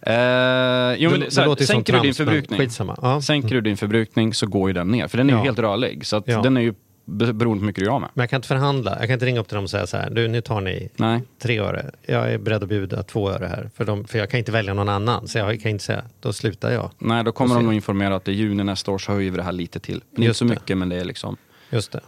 [0.03, 2.69] Eh, jo, men Det- så det här, sänker du din men förbrukning.
[3.03, 3.21] Ja.
[3.23, 5.09] sänker du din förbrukning så går ju den ner.
[5.09, 5.45] För den är ju Ja.
[5.45, 6.07] helt rörlig.
[6.07, 8.09] Så den är ju be- beroende på hur mycket du gör med.
[8.15, 8.91] Men jag kan inte förhandla.
[8.99, 10.89] Jag kan inte ringa upp till dem och säga så här, du nu tar ni
[10.97, 11.23] Nej.
[11.43, 11.91] tre öre.
[12.07, 13.71] Jag är beredd att bjuda två öre här.
[13.77, 15.29] För, de, för jag kan inte välja någon annan.
[15.29, 16.91] Så jag kan inte säga, då slutar jag.
[16.99, 19.43] Nej, då kommer de nog informera att i juni nästa år så höjer vi det
[19.43, 20.03] här lite till.
[20.17, 21.37] Är inte så mycket, men det är liksom...
[21.71, 22.01] Just det.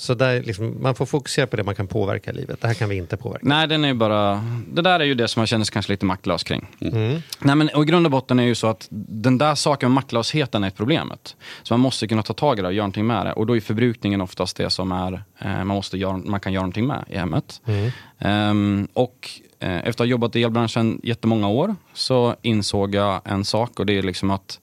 [0.00, 2.60] Så där, liksom, man får fokusera på det man kan påverka i livet.
[2.60, 3.42] Det här kan vi inte påverka.
[3.48, 4.44] Nej, den är ju bara...
[4.72, 6.66] Det där är ju det som man känner sig kanske lite maktlös kring.
[6.80, 7.22] Mm.
[7.38, 9.94] Nej, men och i grund och botten är ju så att den där saken med
[9.94, 11.36] maktlösheten är ett problemet.
[11.62, 13.32] Så man måste kunna ta tag i det och göra någonting med det.
[13.32, 16.62] Och då är förbrukningen oftast det som är, eh, man, måste göra, man kan göra
[16.62, 17.60] någonting med i hemmet.
[18.18, 19.30] Ehm, och
[19.60, 23.86] eh, efter att ha jobbat i elbranschen jättemånga år så insåg jag en sak och
[23.86, 24.60] det är liksom att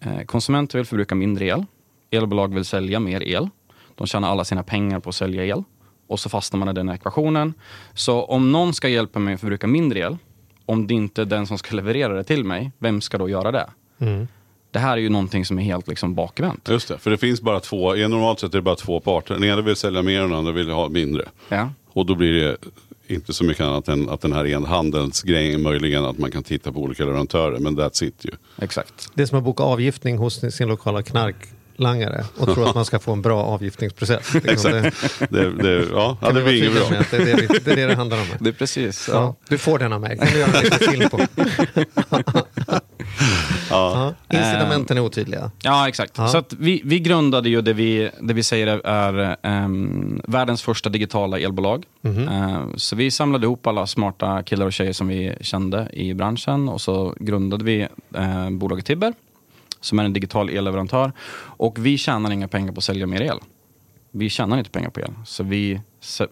[0.00, 1.64] eh, konsumenter vill förbruka mindre el.
[2.10, 3.48] Elbolag vill sälja mer el.
[3.94, 5.62] De tjänar alla sina pengar på att sälja el.
[6.06, 7.54] Och så fastnar man i den här ekvationen.
[7.94, 10.16] Så om någon ska hjälpa mig att förbruka mindre el,
[10.66, 13.52] om det inte är den som ska leverera det till mig, vem ska då göra
[13.52, 13.70] det?
[13.98, 14.28] Mm.
[14.70, 16.68] Det här är ju någonting som är helt liksom bakvänt.
[16.68, 19.34] Just det, för det finns bara två, i normalt sett är det bara två parter.
[19.34, 21.28] Den ena vill sälja mer och den andra vill ha mindre.
[21.48, 21.70] Ja.
[21.92, 22.56] Och då blir det
[23.14, 26.80] inte så mycket annat än att den här enhandelsgrejen möjligen att man kan titta på
[26.80, 27.58] olika leverantörer.
[27.58, 28.30] Men that's it ju.
[28.58, 29.10] Exakt.
[29.14, 31.02] Det är som att boka avgiftning hos sin lokala
[31.80, 34.34] knarklangare och tro att man ska få en bra avgiftningsprocess.
[34.44, 34.90] Liksom det,
[35.28, 36.98] Det, det, ja, ja, det blir inget bra.
[37.10, 38.26] det, är det, det är det det handlar om.
[38.40, 39.08] Det är precis.
[39.12, 40.18] Ja, du får den av mig.
[40.18, 41.20] kan du göra en film på.
[43.70, 44.14] Ja.
[44.28, 45.50] Ja, incitamenten är otydliga.
[45.62, 46.18] Ja, exakt.
[46.18, 46.28] Ja.
[46.28, 50.88] Så att vi, vi grundade ju det vi, det vi säger är ehm, världens första
[50.88, 51.84] digitala elbolag.
[52.04, 56.68] Eh, så vi samlade ihop alla smarta killar och tjejer som vi kände i branschen
[56.68, 57.80] och så grundade vi
[58.14, 59.14] eh, bolaget Tibber
[59.80, 61.12] som är en digital elleverantör.
[61.38, 63.38] Och vi tjänar inga pengar på att sälja mer el.
[64.10, 65.12] Vi tjänar inte pengar på el.
[65.26, 65.80] Så vi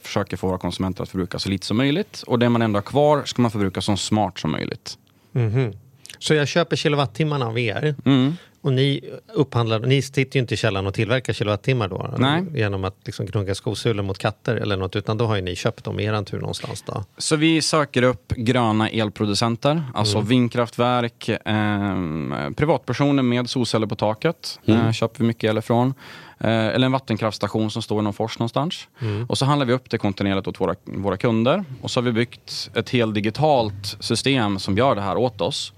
[0.03, 2.23] försöker få våra konsumenter att förbruka så lite som möjligt.
[2.27, 4.99] Och det man ändå har kvar ska man förbruka så smart som möjligt.
[5.33, 5.73] Mhm.
[6.19, 8.37] Så jag köper kilowattimmarna av er Mm.
[8.69, 9.01] Och ni
[9.35, 12.15] upphandlar, ni sitter ju inte i källaren och tillverkar kilowattimmar då?
[12.19, 12.45] Nej.
[12.55, 15.85] Genom att liksom gnugga skosulor mot katter eller något, utan då har ju ni köpt
[15.85, 17.05] dem i er tur någonstans då?
[17.19, 24.59] Så vi söker upp gröna elproducenter, alltså vindkraftverk, eh, privatpersoner med solceller på taket.
[24.67, 25.95] Eh, köper vi mycket el ifrån.
[26.41, 28.89] Eh, eller en vattenkraftstation som står i någon fors någonstans.
[29.29, 31.65] Och så handlar vi upp det kontinuerligt åt våra, våra kunder.
[31.83, 35.73] Och så har vi byggt ett helt digitalt system som gör det här åt oss.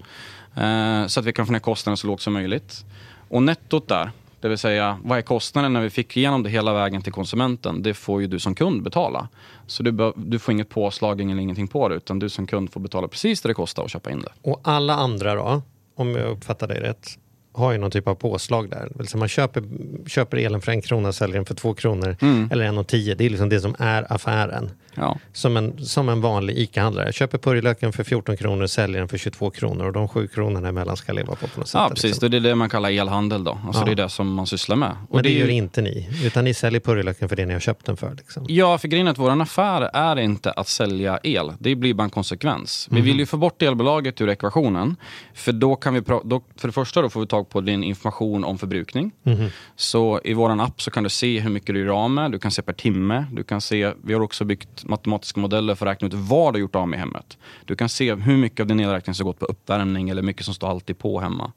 [0.55, 2.85] Eh, så att vi kan få ner kostnaden så lågt som möjligt.
[3.29, 4.11] Och nettot där,
[4.41, 7.81] det vill säga vad är kostnaden när vi fick igenom det hela vägen till konsumenten?
[7.81, 9.27] Det får ju du som kund betala.
[9.67, 12.79] Så du, du får inget påslag eller ingenting på det utan du som kund får
[12.79, 14.49] betala precis det det kostar att köpa in det.
[14.49, 15.61] Och alla andra då,
[15.95, 17.17] om jag uppfattar dig rätt,
[17.53, 18.91] har ju någon typ av påslag där.
[18.95, 19.63] Det säga man köper,
[20.07, 22.15] köper elen för en krona, säljer den för två kronor
[22.51, 23.15] eller en och tio.
[23.15, 24.69] Det är liksom det som är affären.
[24.95, 25.17] Ja.
[25.33, 27.05] Som en, som en vanlig ICA-handlare.
[27.05, 30.67] Jag köper purjolöken för 14 kronor, säljer den för 22 kronor och de sju kronorna
[30.69, 31.79] emellan ska jag leva på på något sätt.
[31.81, 32.03] Ja, precis.
[32.03, 32.31] liksom.
[32.31, 33.59] Det är det man kallar elhandel då.
[33.65, 33.85] Alltså Ja.
[33.85, 34.95] Det är det som man sysslar med.
[35.09, 37.59] Och det, är ju- gör inte ni, utan ni säljer purjolöken för det ni har
[37.59, 38.15] köpt den för.
[38.15, 38.45] Liksom.
[38.49, 41.53] Ja, för grejen är att vår affär är inte att sälja el.
[41.59, 42.87] Det blir bara en konsekvens.
[42.89, 42.95] Mhm.
[42.95, 44.95] Vi vill ju få bort elbolaget ur ekvationen.
[45.33, 48.43] För då kan vi då, för det första då får vi tag på din information
[48.43, 49.11] om förbrukning.
[49.23, 49.49] Mhm.
[49.75, 52.31] Så i vår app så kan du se hur mycket du gör av med.
[52.31, 53.25] Du kan se per timme.
[53.31, 56.57] Du kan se, vi har också byggt matematiska modeller för att räkna ut vad du
[56.57, 57.37] har gjort av med i hemmet.
[57.65, 60.53] Du kan se hur mycket av din elräkning som gått på uppvärmning eller mycket som
[60.53, 61.51] står alltid på hemma.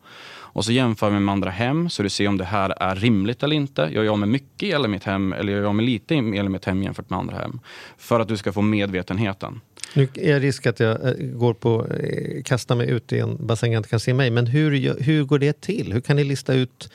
[0.55, 3.43] Och så jämför vi med andra hem så du ser om det här är rimligt
[3.43, 3.89] eller inte.
[3.93, 6.49] Gör jag med mycket el i mitt hem eller gör jag med lite el i
[6.49, 7.61] mitt hem jämfört med andra hem?
[7.97, 9.61] För att du ska få medvetenheten.
[9.95, 13.47] Nu är jag risk att jag eh, går på, eh, kastar mig ut i en
[13.47, 14.31] bassäng jag inte kan se mig.
[14.31, 15.93] Men hur, hur går det till?
[15.93, 16.91] Hur kan ni lista ut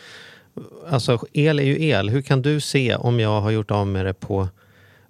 [0.89, 2.09] Alltså el är ju el.
[2.09, 4.47] Hur kan du se om jag har gjort av med det på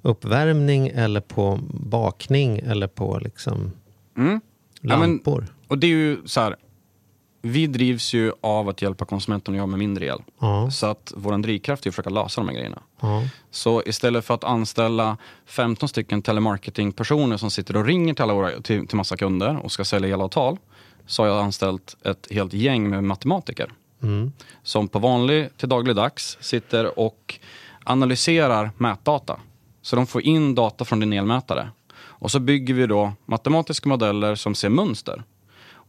[0.01, 3.71] uppvärmning eller på bakning eller på liksom
[4.17, 4.41] Mm.
[4.81, 5.45] Ja, men- lampor?
[5.67, 6.55] Och det är ju så här.
[7.41, 10.21] Vi drivs ju av att hjälpa konsumenten att göra med mindre el.
[10.39, 12.81] Ja, Så att vår drivkraft är att försöka lösa de här grejerna.
[13.01, 13.23] ja.
[13.51, 18.61] Så istället för att anställa 15 stycken telemarketingpersoner som sitter och ringer till, alla våra,
[18.61, 20.57] till, till massa kunder och ska sälja elavtal.
[21.05, 23.71] Så har jag anställt ett helt gäng med matematiker.
[24.03, 24.31] Mm.
[24.63, 27.39] Som på vanlig till dagligdags sitter och
[27.83, 29.39] analyserar mätdata.
[29.81, 31.69] Så de får in data från din elmätare.
[31.97, 35.23] Och så bygger vi då matematiska modeller som ser mönster.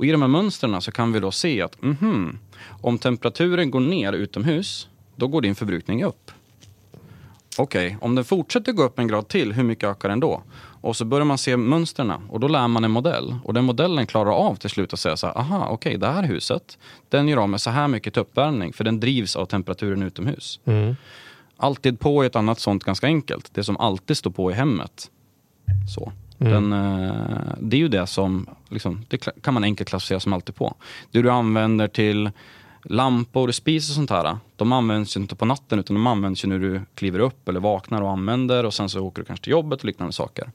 [0.01, 2.39] Och i de här mönstren så kan vi då se att mhm,
[2.81, 6.31] om temperaturen går ner utomhus, då går din förbrukning upp.
[7.59, 10.43] Okej, om den fortsätter gå upp en grad till, hur mycket ökar den då?
[10.59, 13.37] Och så börjar man se mönstren och då lär man en modell.
[13.45, 16.23] Och den modellen klarar av till slut att säga så här, aha, okej, det här
[16.23, 20.61] huset, den gör av med så här mycket uppvärmning, för den drivs av temperaturen utomhus.
[20.65, 20.97] Mm.
[21.57, 23.55] Alltid på är ett annat sånt ganska enkelt.
[23.55, 25.11] Det som alltid står på i hemmet.
[25.95, 26.13] Så.
[26.45, 30.55] Den, eh, det är ju det som, liksom, det kan man enkelt klassificera som alltid
[30.55, 30.75] på.
[31.11, 32.31] Det du använder till
[32.85, 34.37] lampor, spis och sånt här.
[34.57, 37.61] De används ju inte på natten utan de används ju när du kliver upp eller
[37.61, 40.51] vaknar och använder och sen så åker du kanske till jobbet och liknande saker.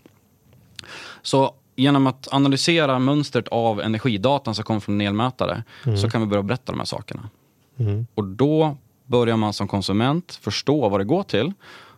[1.21, 5.63] Så genom att analysera mönstret av energidatan som kommer från en elmätare
[6.01, 7.29] så kan vi börja berätta de här sakerna.
[7.77, 8.07] Mm.
[8.15, 11.53] Och då börjar man som konsument förstå vad det går till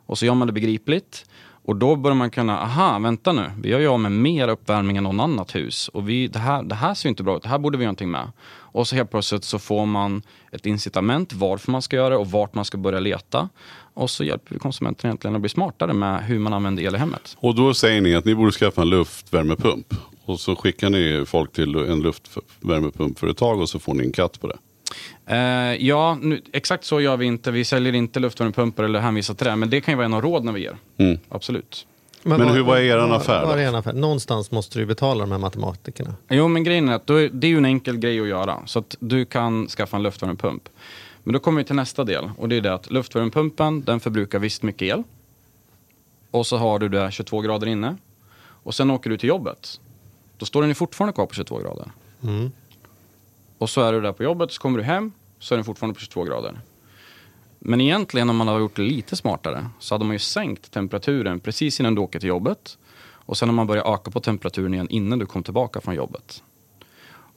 [0.05, 1.25] och så gör man det begripligt.
[1.67, 4.97] Och då börjar man kunna, aha, vänta nu, vi gör ju av med mer uppvärmning
[4.97, 5.87] än någon annat hus.
[5.87, 7.83] Och vi, det, här, det här ser ju inte bra ut, det här borde vi
[7.83, 8.31] göra någonting med.
[8.49, 12.31] Och så helt plötsligt så får man ett incitament varför man ska göra det och
[12.31, 13.49] vart man ska börja leta.
[13.93, 16.97] Och så hjälper vi konsumenten egentligen att bli smartare med hur man använder el i
[16.97, 17.37] hemmet.
[17.39, 19.93] Och då säger ni att ni borde skaffa en luftvärmepump.
[20.25, 24.47] Och så skickar ni folk till en luftvärmepumpföretag och så får ni en katt på
[24.47, 24.57] det.
[25.25, 25.37] Eh,
[25.87, 27.51] ja, nu, exakt så gör vi inte.
[27.51, 29.55] Vi säljer inte luftvärmepumpar eller hänvisar till det.
[29.55, 30.77] Men det kan ju vara en av råden vi ger.
[30.97, 31.19] Mm.
[31.29, 31.87] Absolut.
[32.23, 33.59] Men hur- vad är eran affär Vad då?
[33.59, 33.93] är eran affär?
[33.93, 36.13] Någonstans måste du betala de här matematikerna.
[36.29, 38.61] Jo, men grejen är att då är, det är ju en enkel grej att göra.
[38.65, 40.69] Så att du kan skaffa en luftvärmepump.
[41.23, 42.29] Men då kommer vi till nästa del.
[42.37, 45.03] Och det är det att luftvärmepumpen, den förbrukar visst mycket el.
[46.31, 47.95] Och så har du det 22 grader inne.
[48.63, 49.79] Och sen åker du till jobbet.
[50.37, 51.91] Då står den ju fortfarande kvar på 22 grader.
[52.23, 52.51] Mm.
[53.57, 55.93] Och så är du där på jobbet, så kommer du hem, så är den fortfarande
[55.93, 56.59] på 22 grader.
[57.59, 61.39] Men egentligen om man hade gjort det lite smartare så hade man ju sänkt temperaturen
[61.39, 62.77] precis innan du åker till jobbet.
[63.27, 66.43] Och sen har man börjat öka på temperaturen igen innan du kom tillbaka från jobbet.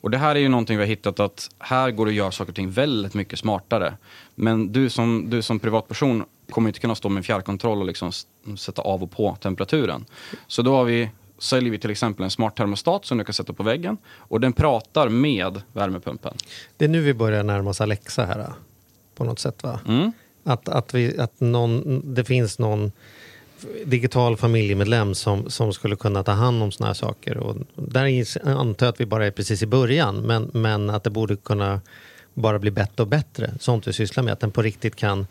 [0.00, 2.30] Och det här är ju någonting vi har hittat att här går det att göra
[2.30, 3.96] saker och ting väldigt mycket smartare.
[4.34, 8.12] Men du som, du som privatperson kommer inte kunna stå med en fjärrkontroll och liksom
[8.58, 10.04] sätta av och på temperaturen.
[10.46, 13.52] Så då har vi, säljer vi till exempel en smart termostat som du kan sätta
[13.52, 16.34] på väggen och den pratar med värmepumpen.
[16.76, 18.52] Det är nu vi börjar närma oss Alexa här.
[19.14, 19.80] På något sätt va?
[19.88, 20.12] Mm.
[20.44, 22.92] Att, att, vi, att någon, det finns någon
[23.84, 27.36] digital familjemedlem som, som skulle kunna ta hand om såna här saker.
[27.36, 30.16] Och där är- antar jag att vi bara är precis i början.
[30.16, 31.80] Men, men att det borde kunna
[32.34, 33.50] bara bli bättre och bättre.
[33.60, 34.32] Sånt vi sysslar med.
[34.32, 35.26] Att den på riktigt kan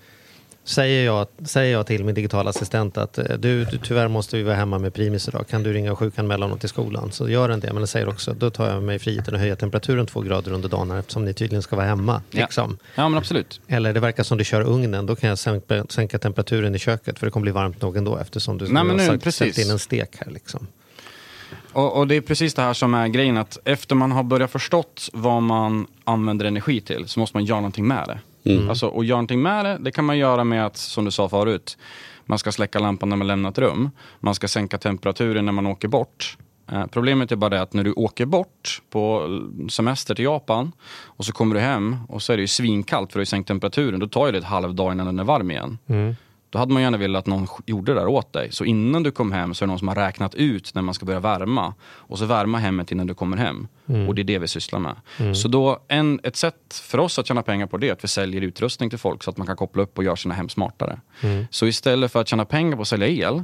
[0.70, 4.44] Säger jag, säger jag till min digitala assistent att eh, du, du, tyvärr måste vi
[4.44, 5.48] vara hemma med primis idag.
[5.48, 7.12] Kan du ringa och sjukanmäla honom till skolan?
[7.12, 7.68] Så gör den det.
[7.68, 10.70] Men den säger också, då tar jag mig friheten att höja temperaturen två grader under
[10.70, 12.22] dagen eftersom ni tydligen ska vara hemma.
[12.32, 12.42] Ja.
[12.42, 12.78] Liksom.
[12.96, 13.62] Ja men absolut.
[13.68, 17.20] Eller det verkar som du kör ugnen, då kan jag sänka, sänka temperaturen i köket
[17.20, 19.56] för det kommer bli varmt nog ändå eftersom du Nej, har nu, sagt, precis.
[19.56, 20.32] släppt in en stek här.
[20.32, 20.68] Liksom.
[21.72, 24.52] Och, och det är precis det här som är grejen att efter man har börjat
[24.52, 28.20] förstått vad man använder energi till så måste man göra någonting med det.
[28.70, 31.30] Alltså, och göra någonting med det, det kan man göra med att, som du sa
[31.30, 31.78] förut,
[32.26, 33.90] man ska släcka lampan när man lämnar ett rum.
[34.20, 36.38] Man ska sänka temperaturen när man åker bort.
[36.72, 39.28] Eh, problemet är bara det att när du åker bort på
[39.70, 40.72] semester till Japan
[41.04, 43.26] och så kommer du hem och så är det ju svinkallt för att du har
[43.26, 44.00] sänkt temperaturen.
[44.00, 45.78] Då tar det ett halvdag innan den är varm igen.
[46.50, 48.52] Då hade man gärna velat att någon gjorde det där åt dig.
[48.52, 50.94] Så innan du kom hem så är det någon som har räknat ut när man
[50.94, 51.74] ska börja värma.
[51.82, 53.68] Och så värma hemmet innan du kommer hem.
[54.08, 54.96] Och det är det vi sysslar med.
[55.36, 58.08] Så då, en, ett sätt för oss att tjäna pengar på det är att vi
[58.08, 61.00] säljer utrustning till folk så att man kan koppla upp och göra sina hem smartare.
[61.50, 63.44] Så istället för att tjäna pengar på att sälja el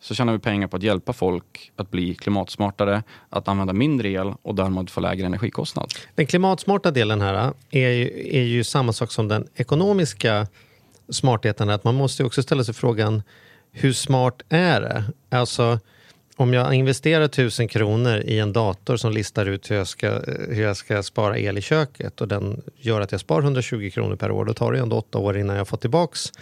[0.00, 4.34] så tjänar vi pengar på att hjälpa folk att bli klimatsmartare, att använda mindre el
[4.42, 5.92] och därmed få lägre energikostnad.
[6.14, 10.46] Den klimatsmarta delen här är ju, är ju samma sak som den ekonomiska
[11.08, 11.70] smartheten.
[11.70, 13.22] Att man måste också ställa sig frågan,
[13.72, 15.04] hur smart är det?
[15.30, 15.78] Alltså,
[16.36, 20.62] om jag investerar tusen kronor i en dator som listar ut hur jag, ska, hur
[20.62, 24.30] jag ska spara el i köket och den gör att jag sparar 120 kronor per
[24.30, 26.32] år, då tar det ändå åtta år innan jag får tillbaks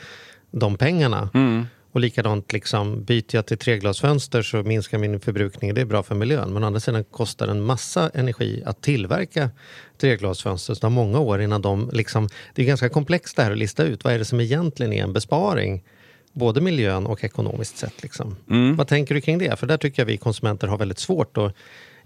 [0.50, 1.30] de pengarna.
[1.34, 1.66] Mm.
[1.92, 5.74] Och likadant, liksom, byter jag till treglasfönster så minskar min förbrukning.
[5.74, 6.52] Det är bra för miljön.
[6.52, 9.50] Men å andra sidan kostar det en massa energi att tillverka
[9.98, 10.74] treglasfönster.
[10.74, 11.90] Så det tar många år innan de...
[11.92, 14.04] Liksom, det är ganska komplext det här att lista ut.
[14.04, 15.84] Vad är det som egentligen är en besparing?
[16.32, 18.02] Både miljön och ekonomiskt sett.
[18.02, 18.36] Liksom.
[18.76, 19.58] Vad tänker du kring det?
[19.58, 21.54] För där tycker jag vi konsumenter har väldigt svårt att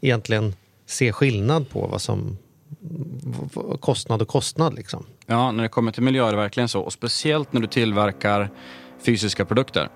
[0.01, 0.55] egentligen
[0.87, 2.39] se skillnad på vad som
[3.81, 4.75] kostnad och kostnad.
[4.75, 5.07] Liksom.
[5.27, 6.81] Ja, när det kommer till miljö är det verkligen så.
[6.81, 8.51] Och speciellt när du tillverkar
[9.05, 9.89] fysiska produkter.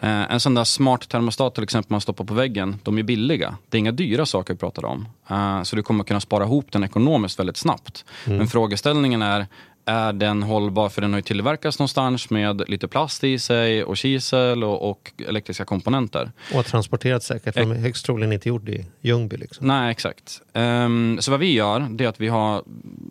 [0.00, 3.56] Eh, en sån där smart termostat till exempel man stoppar på väggen, de är billiga.
[3.68, 5.08] Det är inga dyra saker vi pratar om.
[5.30, 8.04] Eh, så du kommer kunna spara ihop den ekonomiskt väldigt snabbt.
[8.24, 9.46] Men frågeställningen är,
[9.84, 10.88] är den hållbar?
[10.88, 15.12] För den har ju tillverkats någonstans med lite plast i sig och kisel och, och
[15.28, 16.32] elektriska komponenter.
[16.50, 19.36] Och har transporterat säkert, för de är högst troligen inte gjord i Ljungby.
[19.36, 19.66] Liksom.
[19.66, 20.40] Nej, exakt.
[20.52, 22.62] Ehm, så vad vi gör, det är att vi har,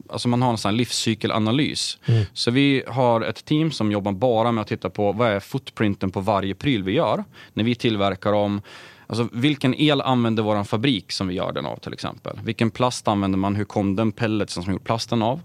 [0.10, 1.98] alltså man har en sån livscykelanalys.
[2.34, 6.12] Så vi har ett team som jobbar bara med att titta på vad är footprinten
[6.12, 7.24] på varje pryl vi gör.
[7.54, 8.62] När vi tillverkar dem,
[9.12, 12.40] alltså vilken el använder vår fabrik som vi gör den av till exempel.
[12.44, 15.42] Vilken plast använder man, hur kom den pelletsen som gjort plasten av?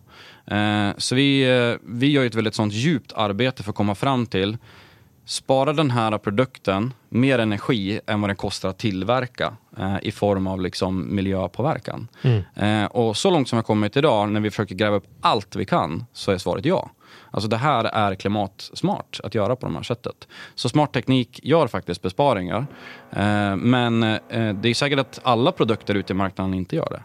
[0.46, 4.26] Eh, så vi, eh, vi gör ett väldigt sånt djupt arbete för att komma fram
[4.26, 4.56] till
[5.26, 10.46] Spara den här produkten mer energi än vad den kostar att tillverka eh, i form
[10.46, 12.08] av liksom miljöpåverkan.
[12.54, 15.56] Eh, och så långt som vi har kommit idag, när vi försöker gräva upp allt
[15.56, 16.90] vi kan, så är svaret ja.
[17.36, 20.28] Alltså det här är klimatsmart att göra på det här sättet.
[20.54, 22.66] Så smart teknik gör faktiskt besparingar.
[23.10, 27.02] Eh, men eh, det är säkert att alla produkter ute i marknaden inte gör det.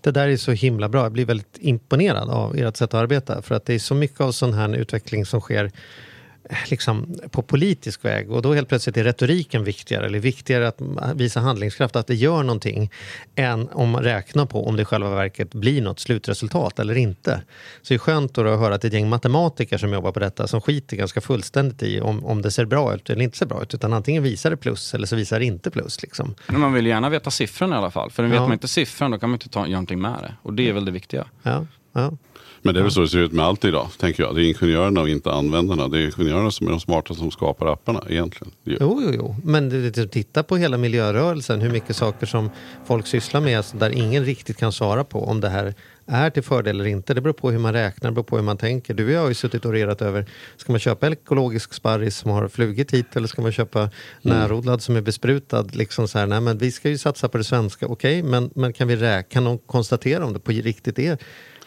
[0.00, 1.02] Det där är så himla bra.
[1.02, 3.42] Jag blir väldigt imponerad av ert sätt att arbeta.
[3.42, 5.70] För att det är så mycket av sån här utveckling som sker
[6.70, 8.30] liksom, på politisk väg.
[8.30, 10.06] Och då helt plötsligt är retoriken viktigare.
[10.06, 10.80] Eller viktigare att
[11.14, 12.90] visa handlingskraft, att det gör någonting.
[13.34, 17.42] Än om man räknar på om det i själva verket blir något slutresultat eller inte.
[17.82, 20.12] Så det är skönt då att höra att det är ett gäng matematiker som jobbar
[20.12, 20.46] på detta.
[20.46, 23.62] Som skiter ganska fullständigt i om, om det ser bra ut eller inte ser bra
[23.62, 23.74] ut.
[23.74, 26.02] Utan antingen visar det plus eller så visar det inte plus.
[26.02, 26.34] Liksom.
[26.46, 28.10] Men man vill gärna veta siffran i alla fall.
[28.10, 28.42] För vet Ja.
[28.42, 30.34] man inte siffran då kan man inte ta, göra någonting med det.
[30.42, 31.26] Och det är väl det viktiga.
[31.42, 32.12] Ja, ja.
[32.66, 34.34] Men det är väl så det ser ut med allt idag, tänker jag.
[34.34, 35.88] Det är ingenjörerna och inte användarna.
[35.88, 38.52] Det är ingenjörerna som är de smarta som skapar apparna egentligen.
[38.64, 39.36] Jo, jo, jo.
[39.44, 42.50] Men det- det- titta på hela miljörörelsen, hur mycket saker som
[42.86, 45.74] folk sysslar med alltså, där ingen riktigt kan svara på om det här
[46.06, 47.14] är till fördel eller inte.
[47.14, 48.94] Det beror på hur man räknar, det beror på hur man tänker.
[48.94, 50.26] Du och jag har ju suttit och rerat över,
[50.56, 53.90] ska man köpa ekologisk sparris som har flugit hit eller ska man köpa
[54.22, 55.62] närodlad som är besprutad?
[55.72, 58.72] Liksom så här, nej, men vi ska ju satsa på det svenska, okej, men, men
[58.72, 61.18] kan vi räkna, kan de konstatera om det på riktigt är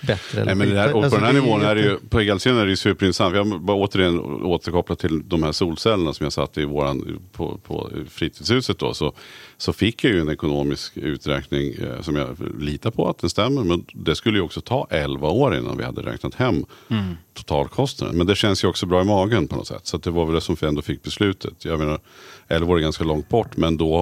[0.02, 0.42] bättre?
[0.42, 2.20] Eller Nej, men det där, och på Alltså, den här nivån är det ju, på
[2.58, 3.36] är det ju superintressant.
[3.36, 7.90] Jag bara återigen återkopplat till de här solcellerna som jag satt i våran, på, på
[8.10, 8.94] fritidshuset då.
[8.94, 9.14] Så,
[9.62, 13.64] så fick jag ju en ekonomisk uträkning eh, som jag litar på att den stämmer.
[13.64, 16.66] Men det skulle ju också ta 11 år innan vi hade räknat hem
[17.34, 18.18] totalkostnaden.
[18.18, 19.80] Men det känns ju också bra i magen på något sätt.
[19.84, 21.66] Så att det var väl det som ändå fick beslutet.
[21.66, 22.00] Jag menar,
[22.48, 23.58] 11 år är ganska långt bort.
[23.58, 23.98] Men då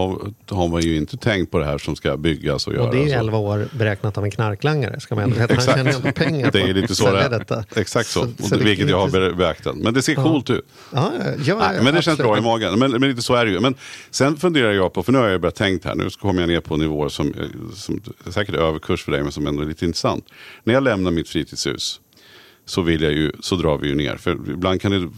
[0.50, 2.92] har, man ju inte tänkt på det här som ska byggas och, Och göras.
[2.92, 5.54] det är ju och- 11 år beräknat av en knarklangare, ska man ändå veta.
[5.54, 7.64] Han tjänar ju ändå pengar Det är lite så det detta.
[7.76, 8.20] Exakt så.
[8.24, 9.76] Så- Och så det vilket jag har beaktat.
[9.76, 10.66] Men det ser coolt ut.
[10.94, 12.18] Ja, ja, ja, Nej, men det känns absolut.
[12.32, 12.80] bra i magen.
[12.80, 13.60] Men, men lite så är det ju.
[13.60, 13.76] Men
[14.12, 16.62] sen funderar jag på, för nu har jag börjat tänkt här, nu kommer jag ner
[16.62, 19.86] på nivåer som, eh, som säkert är överkurs för dig, men som ändå är lite
[19.86, 20.26] intressant.
[20.64, 22.02] När jag lämnar mitt fritidshus
[22.66, 24.18] så, vill jag ju, så drar vi ju ner.
[24.18, 25.10] För ibland, kan det,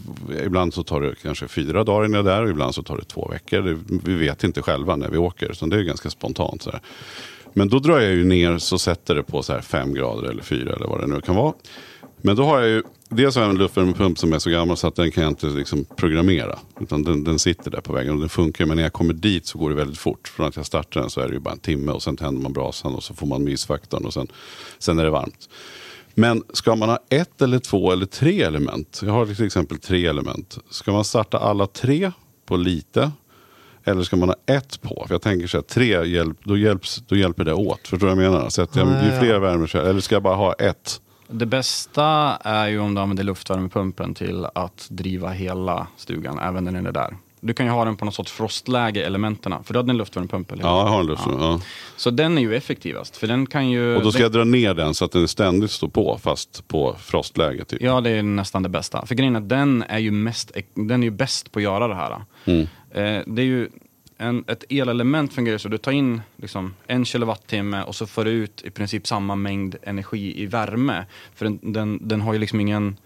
[0.44, 2.96] ibland så tar det kanske fyra dagar innan jag är där och ibland så tar
[2.96, 3.62] det två veckor.
[3.62, 6.62] Det, vi vet inte själva när vi åker, så det är ganska spontant.
[6.62, 6.80] Så här.
[7.52, 10.42] Men då drar jag ju ner så sätter det på så här fem grader eller
[10.42, 11.54] fyra eller vad det nu kan vara.
[12.22, 14.86] Men då har jag ju, dels har jag en luftvärmepump som är så gammal så
[14.86, 16.58] att den kan jag inte liksom programmera.
[16.80, 18.66] Utan den, den sitter där på väggen och den funkar.
[18.66, 20.28] Men när jag kommer dit så går det väldigt fort.
[20.28, 22.42] Från att jag startar den så är det ju bara en timme och sen tänder
[22.42, 24.26] man brasan och så får man mysfaktorn och sen,
[24.78, 25.48] sen är det varmt.
[26.14, 29.00] Men ska man ha ett eller två eller tre element.
[29.04, 30.58] Jag har till exempel tre element.
[30.70, 32.12] Ska man starta alla tre
[32.46, 33.10] på lite?
[33.84, 35.04] Eller ska man ha ett på?
[35.06, 37.80] För jag tänker så här, tre hjälp, då, hjälps, då hjälper det åt.
[37.88, 38.48] Förstår du vad jag menar?
[38.48, 41.00] Så att jag, Ja, ju fler värmekällor, eller ska jag bara ha ett?
[41.30, 42.04] Det bästa
[42.44, 46.92] är ju om du använder luftvärmepumpen till att driva hela stugan, även när den är
[46.92, 47.16] där.
[47.40, 49.62] Du kan ju ha den på något sorts frostläge, elementerna.
[49.62, 50.70] För du hade en luftvärmepump, eller hur?
[50.70, 51.22] Ja, jag har en luft.
[51.26, 51.60] Ja.
[51.96, 53.96] Så den är ju effektivast, för den kan ju...
[53.96, 56.68] Och då ska den, jag dra ner den så att den ständigt står på, fast
[56.68, 57.64] på frostläge.
[57.64, 57.82] Typ.
[57.82, 59.06] Ja, det är nästan det bästa.
[59.06, 61.88] För grejen är att den är ju, mest, den är ju bäst på att göra
[61.88, 62.16] det här.
[62.44, 62.60] Mm.
[62.90, 63.68] Eh, det är ju
[64.20, 68.30] en, ett elelement fungerar så du tar in liksom en kilowattimme och så får du
[68.30, 71.06] ut i princip samma mängd energi i värme.
[71.34, 72.96] För den, den, den har ju liksom ingen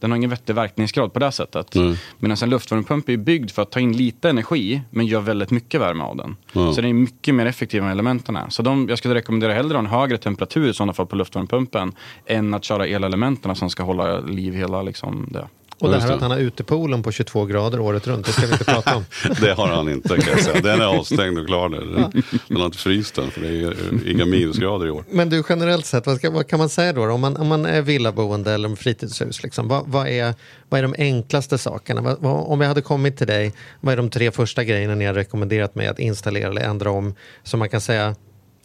[0.00, 1.74] den har ingen vettig verkningsgrad på det sättet.
[1.74, 1.98] Nej.
[2.18, 5.80] Medan en luftvärmepump är byggd för att ta in lite energi men gör väldigt mycket
[5.80, 6.36] värme av den.
[6.52, 6.72] Ja.
[6.72, 8.48] Så den är mycket mer effektiv än elementen är.
[8.48, 11.92] Så de, jag skulle rekommendera hellre en högre temperatur i sådana fall på luftvärmepumpen
[12.26, 15.48] än att köra elelementen som ska hålla liv hela liksom det.
[15.82, 18.52] Och det här att han har utepoolen på 22 grader året runt, det ska vi
[18.52, 19.04] inte prata om.
[19.40, 20.60] Det har han inte kan jag säga.
[20.60, 22.10] Den är avstängd och klar nu.
[22.48, 25.04] Den har inte fryst den för det är inga minusgrader i år.
[25.10, 27.10] Men du generellt sett, vad, ska, vad kan man säga då?
[27.10, 30.34] Om man, om man är villaboende eller fritidshus, liksom, vad, vad, är,
[30.68, 32.00] vad är de enklaste sakerna?
[32.00, 35.04] Vad, vad, om jag hade kommit till dig, vad är de tre första grejerna ni
[35.04, 37.14] har rekommenderat mig att installera eller ändra om?
[37.42, 38.14] Som man kan säga,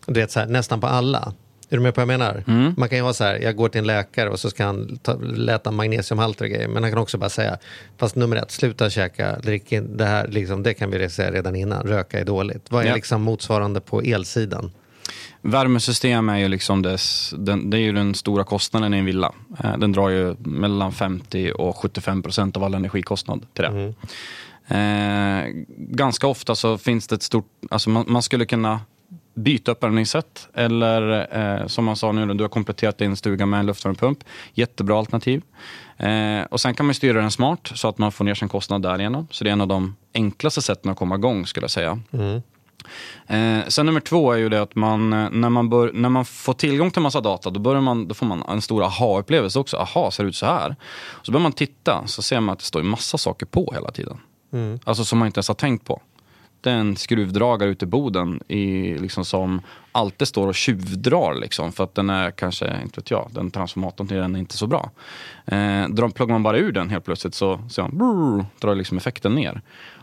[0.05, 1.33] du vet så här, nästan på alla.
[1.69, 2.43] Är du med på vad jag menar?
[2.77, 4.97] Man kan ju ha så här, jag går till en läkare och så ska han
[5.01, 6.67] ta, läta magnesiumhalter och grejer.
[6.67, 7.57] Men han kan också bara säga,
[7.97, 11.55] fast nummer ett, sluta käka, drick in, det här, liksom, det kan vi säga redan
[11.55, 12.65] innan, röka är dåligt.
[12.71, 12.95] Vad är Ja.
[12.95, 14.71] liksom motsvarande på elsidan?
[15.41, 19.33] Värmesystem är ju liksom dess, den, det är ju den stora kostnaden i en villa.
[19.63, 23.93] Eh, Den drar ju mellan 50 och 75 procent av all energikostnad till det.
[24.75, 25.43] Eh,
[25.77, 28.79] ganska ofta så finns det ett stort, alltså man, man skulle kunna
[29.37, 33.65] byta uppvärmningssätt eller eh, som man sa nu, du har kompletterat din stuga med en
[33.65, 34.19] luftvärmepump.
[34.53, 35.41] Jättebra alternativ.
[35.97, 38.81] Eh, och sen kan man styra den smart så att man får ner sin kostnad
[38.81, 39.27] därigenom.
[39.31, 41.99] Så det är en av de enklaste sätten att komma igång skulle jag säga.
[43.27, 46.25] Eh, sen nummer två är ju det att man, eh, när, man bör, när man
[46.25, 49.77] får tillgång till massa data, då, börjar man, då får man en stor aha-upplevelse också.
[49.77, 50.75] Aha, ser det ut så här?
[51.21, 54.17] Så börjar man titta, så ser man att det står massa saker på hela tiden.
[54.83, 56.01] Alltså som man inte ens har tänkt på.
[56.61, 61.35] Det är en skruvdragare ute i boden i, liksom, som alltid står och tjuvdrar.
[61.35, 64.57] Liksom, för att den är kanske, inte vet jag, den transformatorn till den är inte
[64.57, 64.91] så bra.
[65.45, 68.97] Eh, drar, pluggar man bara ur den helt plötsligt så så man, brrr, drar liksom
[68.97, 69.61] effekten ner.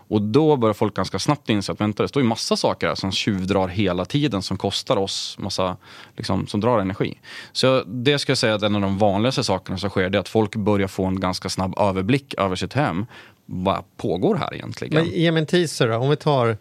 [0.09, 2.95] Och då börjar folk ganska snabbt inse att vänta, det står ju massa saker här
[2.95, 5.77] som tjuvdrar hela tiden som kostar oss massa,
[6.17, 7.19] liksom, som drar energi.
[7.53, 10.21] Så det ska jag säga att en av de vanligaste sakerna som sker det är
[10.21, 13.07] att folk börjar få en ganska snabb överblick över sitt hem.
[13.47, 14.95] Vad pågår här egentligen?
[14.95, 16.57] Men ge mig en teaser då, om vi tar...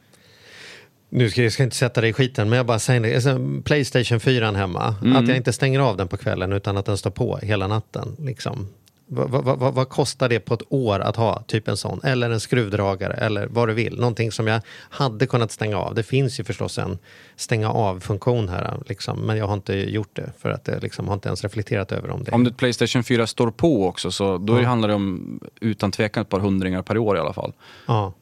[1.09, 3.15] Nu ska jag ska inte sätta dig i skiten, men jag bara säger.
[3.15, 6.97] Alltså, Playstation 4 hemma, att jag inte stänger av den på kvällen utan att den
[6.97, 8.15] står på hela natten.
[8.19, 8.67] Liksom.
[9.15, 11.99] Vad, vad, vad, vad kostar det på ett år att ha typ en sån?
[12.03, 13.99] Eller en skruvdragare eller vad du vill.
[13.99, 15.95] Någonting som jag hade kunnat stänga av.
[15.95, 16.97] Det finns ju förstås en
[17.35, 21.13] stänga av-funktion här, liksom, men jag har inte gjort det för att jag liksom, har
[21.13, 22.31] inte ens reflekterat över om det.
[22.31, 26.29] Om ditt Playstation 4 står på också, så då handlar det om utan tvekan ett
[26.29, 27.53] par hundringar per år i alla fall.
[27.87, 28.13] Ja.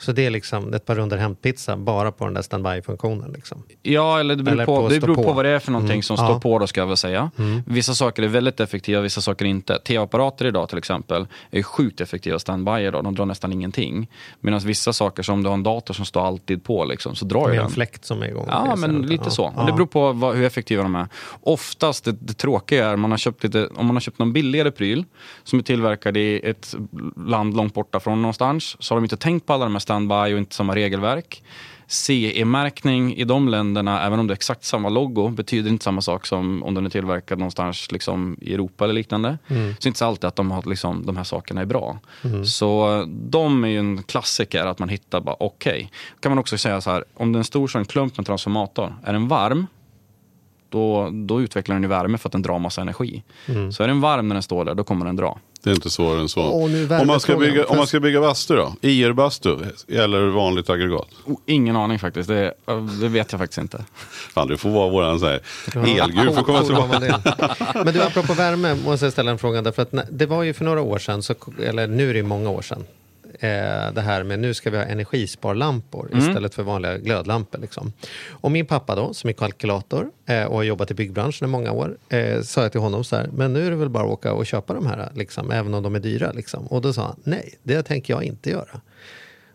[0.00, 3.32] Så det är liksom ett par runder hämtpizza bara på den där standby-funktionen.
[3.32, 3.62] Liksom.
[3.82, 5.22] Ja, eller det beror, Eller på, på det beror på.
[5.22, 5.32] på.
[5.32, 6.02] vad det är för någonting Mm.
[6.02, 6.26] som Ja.
[6.28, 7.30] står på då ska jag väl säga.
[7.66, 9.78] Vissa saker är väldigt effektiva, vissa saker inte.
[9.78, 13.04] TV-apparater idag till exempel är sjukt effektiva standby idag.
[13.04, 14.10] De drar nästan ingenting.
[14.40, 17.48] Medan vissa saker som du har en dator som står alltid på liksom, så drar
[17.48, 17.70] ju är en den.
[17.70, 18.46] fläkt som är igång.
[18.48, 19.30] Ja, men lite ja.
[19.30, 19.52] så.
[19.56, 19.62] Ja.
[19.64, 21.06] Det beror på vad, hur effektiva de är.
[21.40, 24.70] Oftast, det, det tråkiga är man har köpt lite, om man har köpt någon billigare
[24.70, 25.04] pryl
[25.44, 26.74] som är tillverkad i ett
[27.26, 30.34] land långt borta från någonstans så har de inte tänkt på alla de här standby
[30.34, 31.42] och inte samma regelverk.
[31.86, 36.26] CE-märkning i de länderna, även om det är exakt samma logo, betyder inte samma sak
[36.26, 39.38] som om den är tillverkad någonstans liksom, i Europa eller liknande.
[39.48, 41.98] Så det är inte så alltid att de, har, liksom, de här sakerna är bra.
[42.44, 45.90] Så eh, de är ju en klassiker, att man hittar bara okej.
[46.20, 48.24] kan man också säga så här, om den är stor som en klump med en
[48.24, 49.66] transformator, är den varm,
[50.68, 53.22] då, då utvecklar den ju värme för att den drar massa energi.
[53.72, 55.38] Så är den varm när den står där, då kommer den dra.
[55.62, 56.40] Det är inte svårare än så.
[56.40, 58.74] Åh, om, man ska bygga, om man ska bygga bastu då?
[58.80, 59.56] IR-bastu
[59.88, 61.08] eller vanligt aggregat?
[61.24, 62.54] Oh, ingen aning faktiskt, det,
[63.00, 63.84] det vet jag faktiskt inte.
[64.34, 65.40] Fan, det får vara våran så här,
[65.74, 67.20] elgud för att komma tillbaka.
[67.84, 69.62] Men du, apropå värme måste jag ställa en fråga.
[69.62, 72.50] Därför att det var ju för några år sedan, så, eller nu är det många
[72.50, 72.84] år sedan,
[73.40, 77.58] eh, det här med nu ska vi ha energisparlampor istället för vanliga glödlampor.
[77.58, 77.92] Liksom.
[78.28, 81.72] Och min pappa då, som är kalkylator eh, och har jobbat i byggbranschen i många
[81.72, 84.10] år, eh, sa jag till honom så här, men nu är det väl bara att
[84.10, 86.32] åka och köpa de här, liksom, även om de är dyra.
[86.32, 86.66] Liksom.
[86.66, 88.80] Och då sa han, nej, det tänker jag inte göra.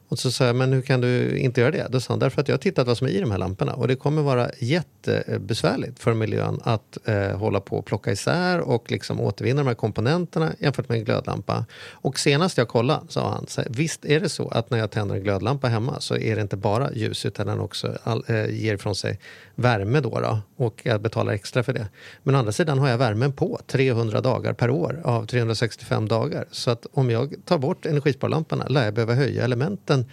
[0.08, 1.88] Och så sa jag, men hur kan du inte göra det?
[1.90, 3.74] Då sa han, därför att jag har tittat vad som är i de här lamporna
[3.74, 8.92] och det kommer vara jättebesvärligt för miljön att eh, hålla på och plocka isär och
[8.92, 11.66] liksom återvinna de här komponenterna jämfört med en glödlampa.
[11.92, 14.92] Och senast jag kollade sa han, så här, visst är det så att när jag
[14.92, 18.50] tänder en glödlampa hemma så är det inte bara ljus utan den också all, eh,
[18.50, 19.20] ger ifrån sig
[19.56, 21.88] värme då, då och jag betalar extra för det.
[22.24, 26.46] Men å andra sidan har jag värmen på 300 dagar per år av 365 dagar.
[26.52, 30.06] Så att om jag tar bort energisparlamporna lär jag behöva höja elementen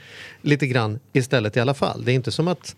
[0.42, 2.04] lite grann istället i alla fall.
[2.04, 2.76] Det är inte som att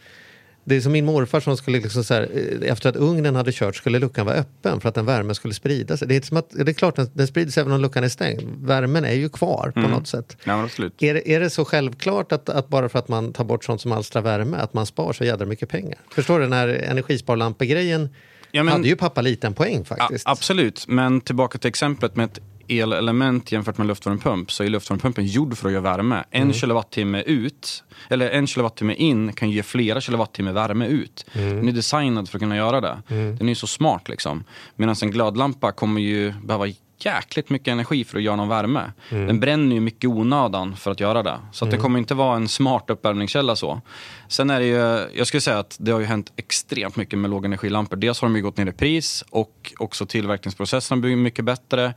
[0.65, 2.29] det är som min morfar som skulle liksom så här,
[2.63, 5.55] eh, efter att ugnen hade kört skulle luckan vara öppen för att den värmen skulle
[5.55, 6.09] sprida sig.
[6.09, 8.09] Det är, som att, det är klart att den sprider sig även om luckan är
[8.09, 8.43] stängd.
[8.63, 10.37] Värmen är ju kvar på något sätt.
[10.45, 10.69] Ja.
[10.99, 13.81] Är det, är det så självklart att, att bara för att man tar bort sånt
[13.81, 15.99] som alstrar värme, att man spar så jädra mycket pengar?
[16.15, 16.69] Förstår du, den här
[17.29, 18.09] energisparlampegrejen
[18.51, 20.29] Ja, men- hade ju pappa liten poäng Ja, faktiskt.
[20.29, 25.57] absolut, men tillbaka till exemplet med ett elelement jämfört med luftvärmepump så är luftvärmepumpen gjord
[25.57, 26.25] för att göra värme.
[26.31, 31.27] En kilowattimme ut, eller en kilowattimme in kan ge flera kilowattimme värme ut.
[31.33, 33.03] Den är designad för att kunna göra det.
[33.39, 34.45] Den är så smart liksom.
[34.77, 36.67] Medan en glödlampa kommer ju behöva
[36.99, 38.93] jäkligt mycket energi för att göra någon värme.
[39.11, 41.39] Den bränner ju mycket onödan för att göra det.
[41.53, 43.81] Så att det kommer inte vara en smart uppvärmningskälla så.
[44.29, 47.31] Sen är det ju, jag skulle säga att det har ju hänt extremt mycket med
[47.31, 47.97] lågenergilampor.
[47.97, 51.95] Dels har de ju gått ner i pris och också tillverkningsprocessen har blivit mycket bättre.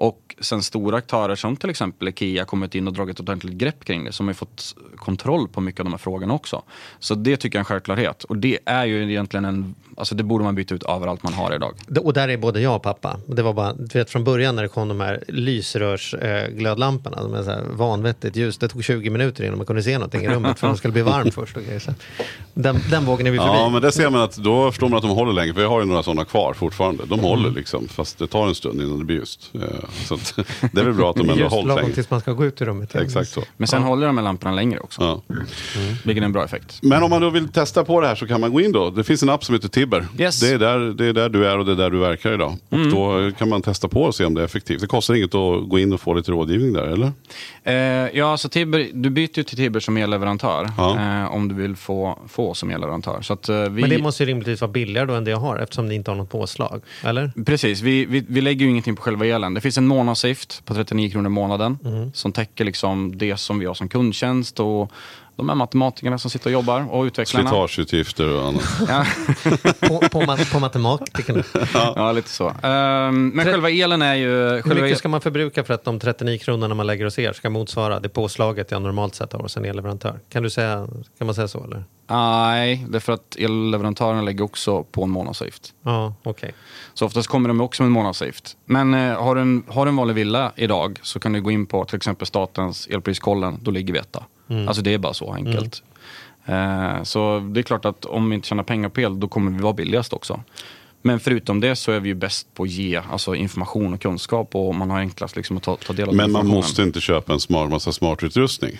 [0.00, 3.84] Och sen stora aktörer som till exempel Ikea kommit in och dragit ett ordentligt grepp
[3.84, 4.12] kring det.
[4.12, 6.62] Som har ju fått kontroll på mycket av de här frågorna också.
[6.98, 8.24] Så det tycker jag är en självklarhet.
[8.24, 11.54] Och det är ju egentligen en, alltså det borde man byta ut överallt man har
[11.54, 11.74] idag.
[12.00, 13.16] Och där är både jag och pappa.
[13.26, 17.42] Det var bara, du vet från början när det kom de här lysrörsglödlamporna, de är
[17.42, 18.58] så här vanvettigt ljus.
[18.58, 21.02] Det tog 20 minuter innan man kunde se någonting i rummet för de skulle bli
[21.02, 21.56] varmt först.
[21.56, 21.78] Och grejer.
[21.80, 21.94] Så
[22.54, 23.50] den, den vågen är vi förbi.
[23.52, 25.54] Ja, men det ser man att då förstår man att de håller länge.
[25.54, 27.04] För jag har ju några sådana kvar fortfarande.
[27.06, 29.50] De håller liksom, fast det tar en stund innan det blir ljust.
[29.54, 29.60] Eh,
[30.04, 30.34] Så att,
[30.72, 31.94] det är väl bra att de ändå har Just hållit lagom länge.
[31.94, 32.94] tills man ska gå ut ur rummet.
[32.94, 33.42] Exakt så.
[33.56, 35.02] Men sen håller de här lamporna längre också.
[35.02, 35.34] Ja.
[36.04, 36.78] Vilket är en bra effekt.
[36.82, 38.90] Men om man då vill testa på det här så kan man gå in då.
[38.90, 40.24] Det finns en app som heter Tibber.
[40.24, 40.40] Yes.
[40.40, 42.56] Det, är där, det är där du är och det är där du verkar idag.
[42.68, 44.80] Och då kan man testa på och se om det är effektivt.
[44.80, 47.12] Det kostar inget att gå in och få lite rådgivning där, eller?
[47.64, 50.70] Eh, ja, så Tibber, du byter ju till Tibber som elleverantör.
[50.76, 50.98] Ja.
[50.98, 53.22] Eh, om du vill få, få som elleverantör.
[53.22, 55.38] Så att, eh, vi, Men det måste ju rimligtvis vara billigare då än det jag
[55.38, 56.82] har eftersom ni inte har något påslag.
[57.04, 57.32] Eller?
[57.46, 59.54] Precis, vi, vi, vi lägger ju ingenting på själva elen.
[59.54, 61.78] Det finns en månadsavgift på 39 kronor i månaden.
[62.14, 64.60] Som täcker liksom det som vi har som kundtjänst.
[64.60, 64.92] Och
[65.40, 67.48] de här matematikerna som sitter och jobbar och utvecklarna.
[67.50, 68.62] Slitageutgifter och annat.
[68.88, 69.06] Ja,
[69.88, 71.42] På, på, ma- på matematikerna.
[71.74, 72.48] ja, lite så.
[72.62, 74.62] Ehm, men Tre- själva elen är ju...
[74.64, 77.50] Hur mycket ska man förbruka för att de 39 kronorna man lägger hos er ska
[77.50, 80.18] motsvara det påslaget jag normalt sett har hos en elleverantör?
[80.28, 80.88] Kan, du säga,
[81.18, 81.84] kan man säga så eller?
[82.12, 85.72] Nej, det är för att elleverantörerna lägger också på en månadsavgift.
[85.82, 86.54] Ja, okej.
[86.94, 88.56] Så oftast kommer de också med en månadsavgift.
[88.64, 91.50] Men eh, har, du en, har du en vanlig villa idag så kan du gå
[91.50, 93.58] in på till exempel statens elpriskollen.
[93.62, 94.24] Då ligger vi etta.
[94.68, 95.82] Alltså det är bara så enkelt.
[96.44, 99.50] Eh, så det är klart att om vi inte tjänar pengar på el då kommer
[99.50, 100.40] vi vara billigast också.
[101.02, 104.54] Men förutom det så är vi ju bäst på att ge alltså, information och kunskap
[104.54, 107.32] och man har enklast liksom att ta, ta del av Men man måste inte köpa
[107.32, 108.78] en smart, massa smartutrustning.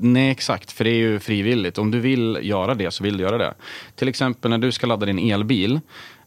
[0.00, 0.72] Nej, exakt.
[0.72, 1.78] För det är ju frivilligt.
[1.78, 3.54] Om du vill göra det så vill du göra det.
[3.96, 5.80] Till exempel när du ska ladda din elbil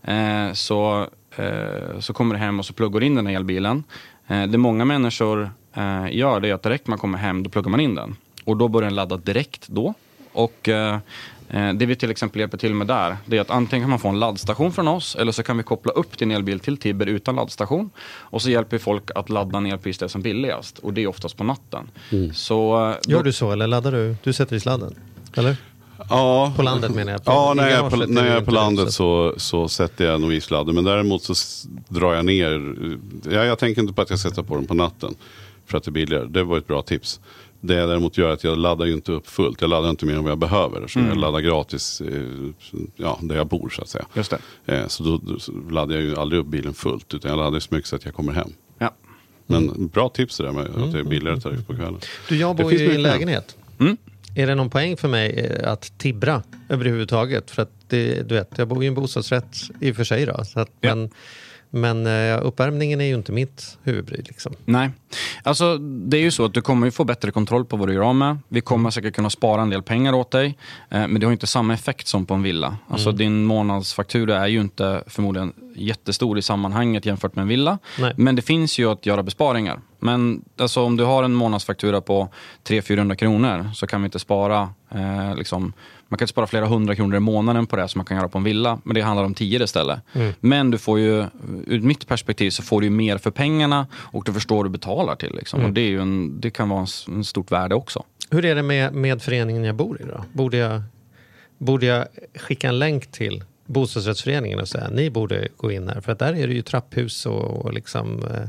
[0.04, 3.84] eh, så, eh, så kommer du hem och så pluggar in den här elbilen.
[4.28, 7.70] Eh, det många människor eh, gör det är att direkt man kommer hem då pluggar
[7.70, 8.16] man in den.
[8.46, 9.94] Och då börjar den ladda direkt då.
[10.34, 11.00] Och eh,
[11.50, 14.00] eh, det vi till exempel hjälper till med där, det är att antingen kan man
[14.00, 17.06] få en laddstation från oss eller så kan vi koppla upp din elbil till Tibber
[17.06, 17.90] utan laddstation.
[18.08, 20.80] Och så hjälper vi folk att ladda en elpris där som billigast.
[20.80, 21.92] Och det är oftast på natten.
[22.34, 24.16] Så, eh, Gör då- du så eller laddar du?
[24.24, 24.96] Du sätter i sladden?
[25.36, 25.58] Eller?
[26.10, 27.24] Ja, På landet menar jag.
[27.24, 29.34] På- Ja, när jag, är på, när är jag det är på landet det, så,
[29.38, 30.76] så sätter jag nog i sladden.
[30.76, 31.34] Men däremot så
[31.88, 32.76] drar jag ner.
[33.32, 35.16] Ja, jag tänker inte på att jag sätter på den på natten.
[35.66, 36.26] För att det är billigare.
[36.26, 37.20] Det var ett bra tips.
[37.68, 39.62] Det jag däremot gör är att jag laddar ju inte upp fullt.
[39.62, 40.78] Jag laddar inte mer än vad jag behöver.
[40.82, 42.22] Eftersom jag laddar gratis eh,
[42.96, 44.06] ja, där jag bor så att säga.
[44.14, 44.34] Just
[44.66, 44.74] det.
[44.76, 47.14] Eh, Så då, då så laddar jag ju aldrig upp bilen fullt.
[47.14, 48.50] Utan jag laddar så mycket så att jag kommer hem.
[48.78, 48.94] Ja.
[49.48, 52.00] Men bra tips det där med att det är billigare tariff på kvällen.
[52.30, 53.58] Du, jag Det bor finns ju i en lägenhet.
[53.80, 53.98] Mm.
[54.36, 55.30] Är det någon poäng för mig
[55.62, 57.52] eh, att tibbra överhuvudtaget?
[57.52, 60.44] För att det, du vet, jag bor i en bostadsrätt i och för sig då.
[60.44, 60.96] Så att, Ja.
[60.96, 61.10] Men,
[61.76, 64.22] men eh, uppvärmningen är ju inte mitt huvudbry.
[64.28, 64.54] Liksom.
[64.66, 64.90] Nej.
[65.44, 67.94] Alltså, det är ju så att du kommer ju få bättre kontroll på vad du
[67.94, 68.38] gör av med.
[68.48, 70.58] Vi kommer säkert kunna spara en del pengar åt dig.
[70.90, 72.78] Eh, men det har inte samma effekt som på en villa.
[72.88, 77.78] Alltså, Din månadsfaktura är ju inte förmodligen jättestor i sammanhanget jämfört med en villa.
[78.00, 78.14] Nej.
[78.18, 79.80] Men det finns ju att göra besparingar.
[80.00, 82.30] Men alltså, om du har en månadsfaktura på
[82.68, 85.74] 300-400 kronor så kan vi inte spara eh, liksom,
[86.08, 88.38] man kan spara flera hundra kronor i månaden på det som man kan göra på
[88.38, 88.80] en villa.
[88.84, 90.00] Men det handlar om 10 istället.
[90.40, 91.26] Men du får ju,
[91.68, 95.16] ur mitt perspektiv så får du mer för pengarna och du förstår vad du betalar
[95.16, 95.36] till.
[95.36, 95.66] Liksom.
[95.66, 98.04] Och det, är ju en, det kan vara en, en stort värde också.
[98.30, 100.24] Hur är det med, med föreningen jag bor i då?
[100.34, 100.82] Borde jag,
[101.58, 106.02] borde jag skicka en länk till bostadsrättsföreningen och säga ni borde gå in här?
[106.02, 108.48] För att där är det ju trapphus och, och liksom eh,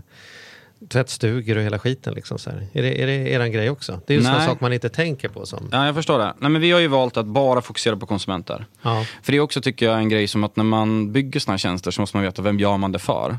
[0.88, 2.14] tvättstugor och hela skiten.
[2.14, 2.66] Liksom, så här.
[2.72, 4.00] Är, det, är det eran grej också?
[4.06, 4.46] Det är ju Nej.
[4.46, 5.68] sak man inte tänker på som...
[5.72, 6.34] Ja, jag förstår det.
[6.38, 8.66] Nej, men vi har ju valt att bara fokusera på konsumenter.
[8.82, 9.04] Ja.
[9.22, 11.58] För det är också tycker jag en grej som att när man bygger såna här
[11.58, 13.36] tjänster så måste man veta vem gör man det för.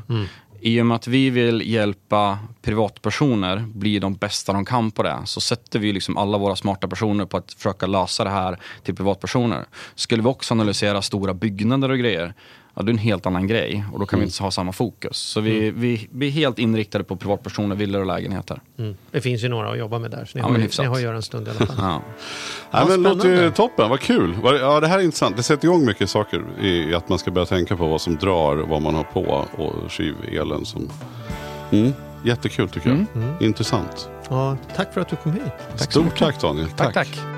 [0.60, 5.16] I och med att vi vill hjälpa privatpersoner bli de bästa de kan på det
[5.24, 8.96] så sätter vi liksom alla våra smarta personer på att försöka lösa det här till
[8.96, 9.64] privatpersoner.
[9.94, 12.34] Skulle vi också analysera stora byggnader och grejer
[12.78, 15.16] Ja, det är en helt annan grej och då kan vi inte ha samma fokus.
[15.16, 18.60] Så vi, vi, vi är helt inriktade på privatpersoner, villor och lägenheter.
[18.78, 18.96] Mm.
[19.10, 20.84] Det finns ju några att jobba med där, så ni, Ja, har, men ju, ni
[20.84, 21.76] har att göra en stund i alla fall.
[21.78, 22.02] Ja.
[22.70, 24.36] Ja, men låter ju toppen, vad kul.
[24.42, 25.36] Ja, det här är intressant.
[25.36, 28.56] Det sätter igång mycket saker i att man ska börja tänka på vad som drar,
[28.56, 30.64] vad man har på och kyvelen.
[30.64, 30.90] Som...
[31.70, 31.92] Mm.
[32.24, 33.42] Jättekul tycker jag.
[33.42, 34.08] Intressant.
[34.28, 35.42] Ja, tack för att du kom hit.
[35.74, 36.68] Stort tack Daniel.
[36.68, 37.37] Tack, tack.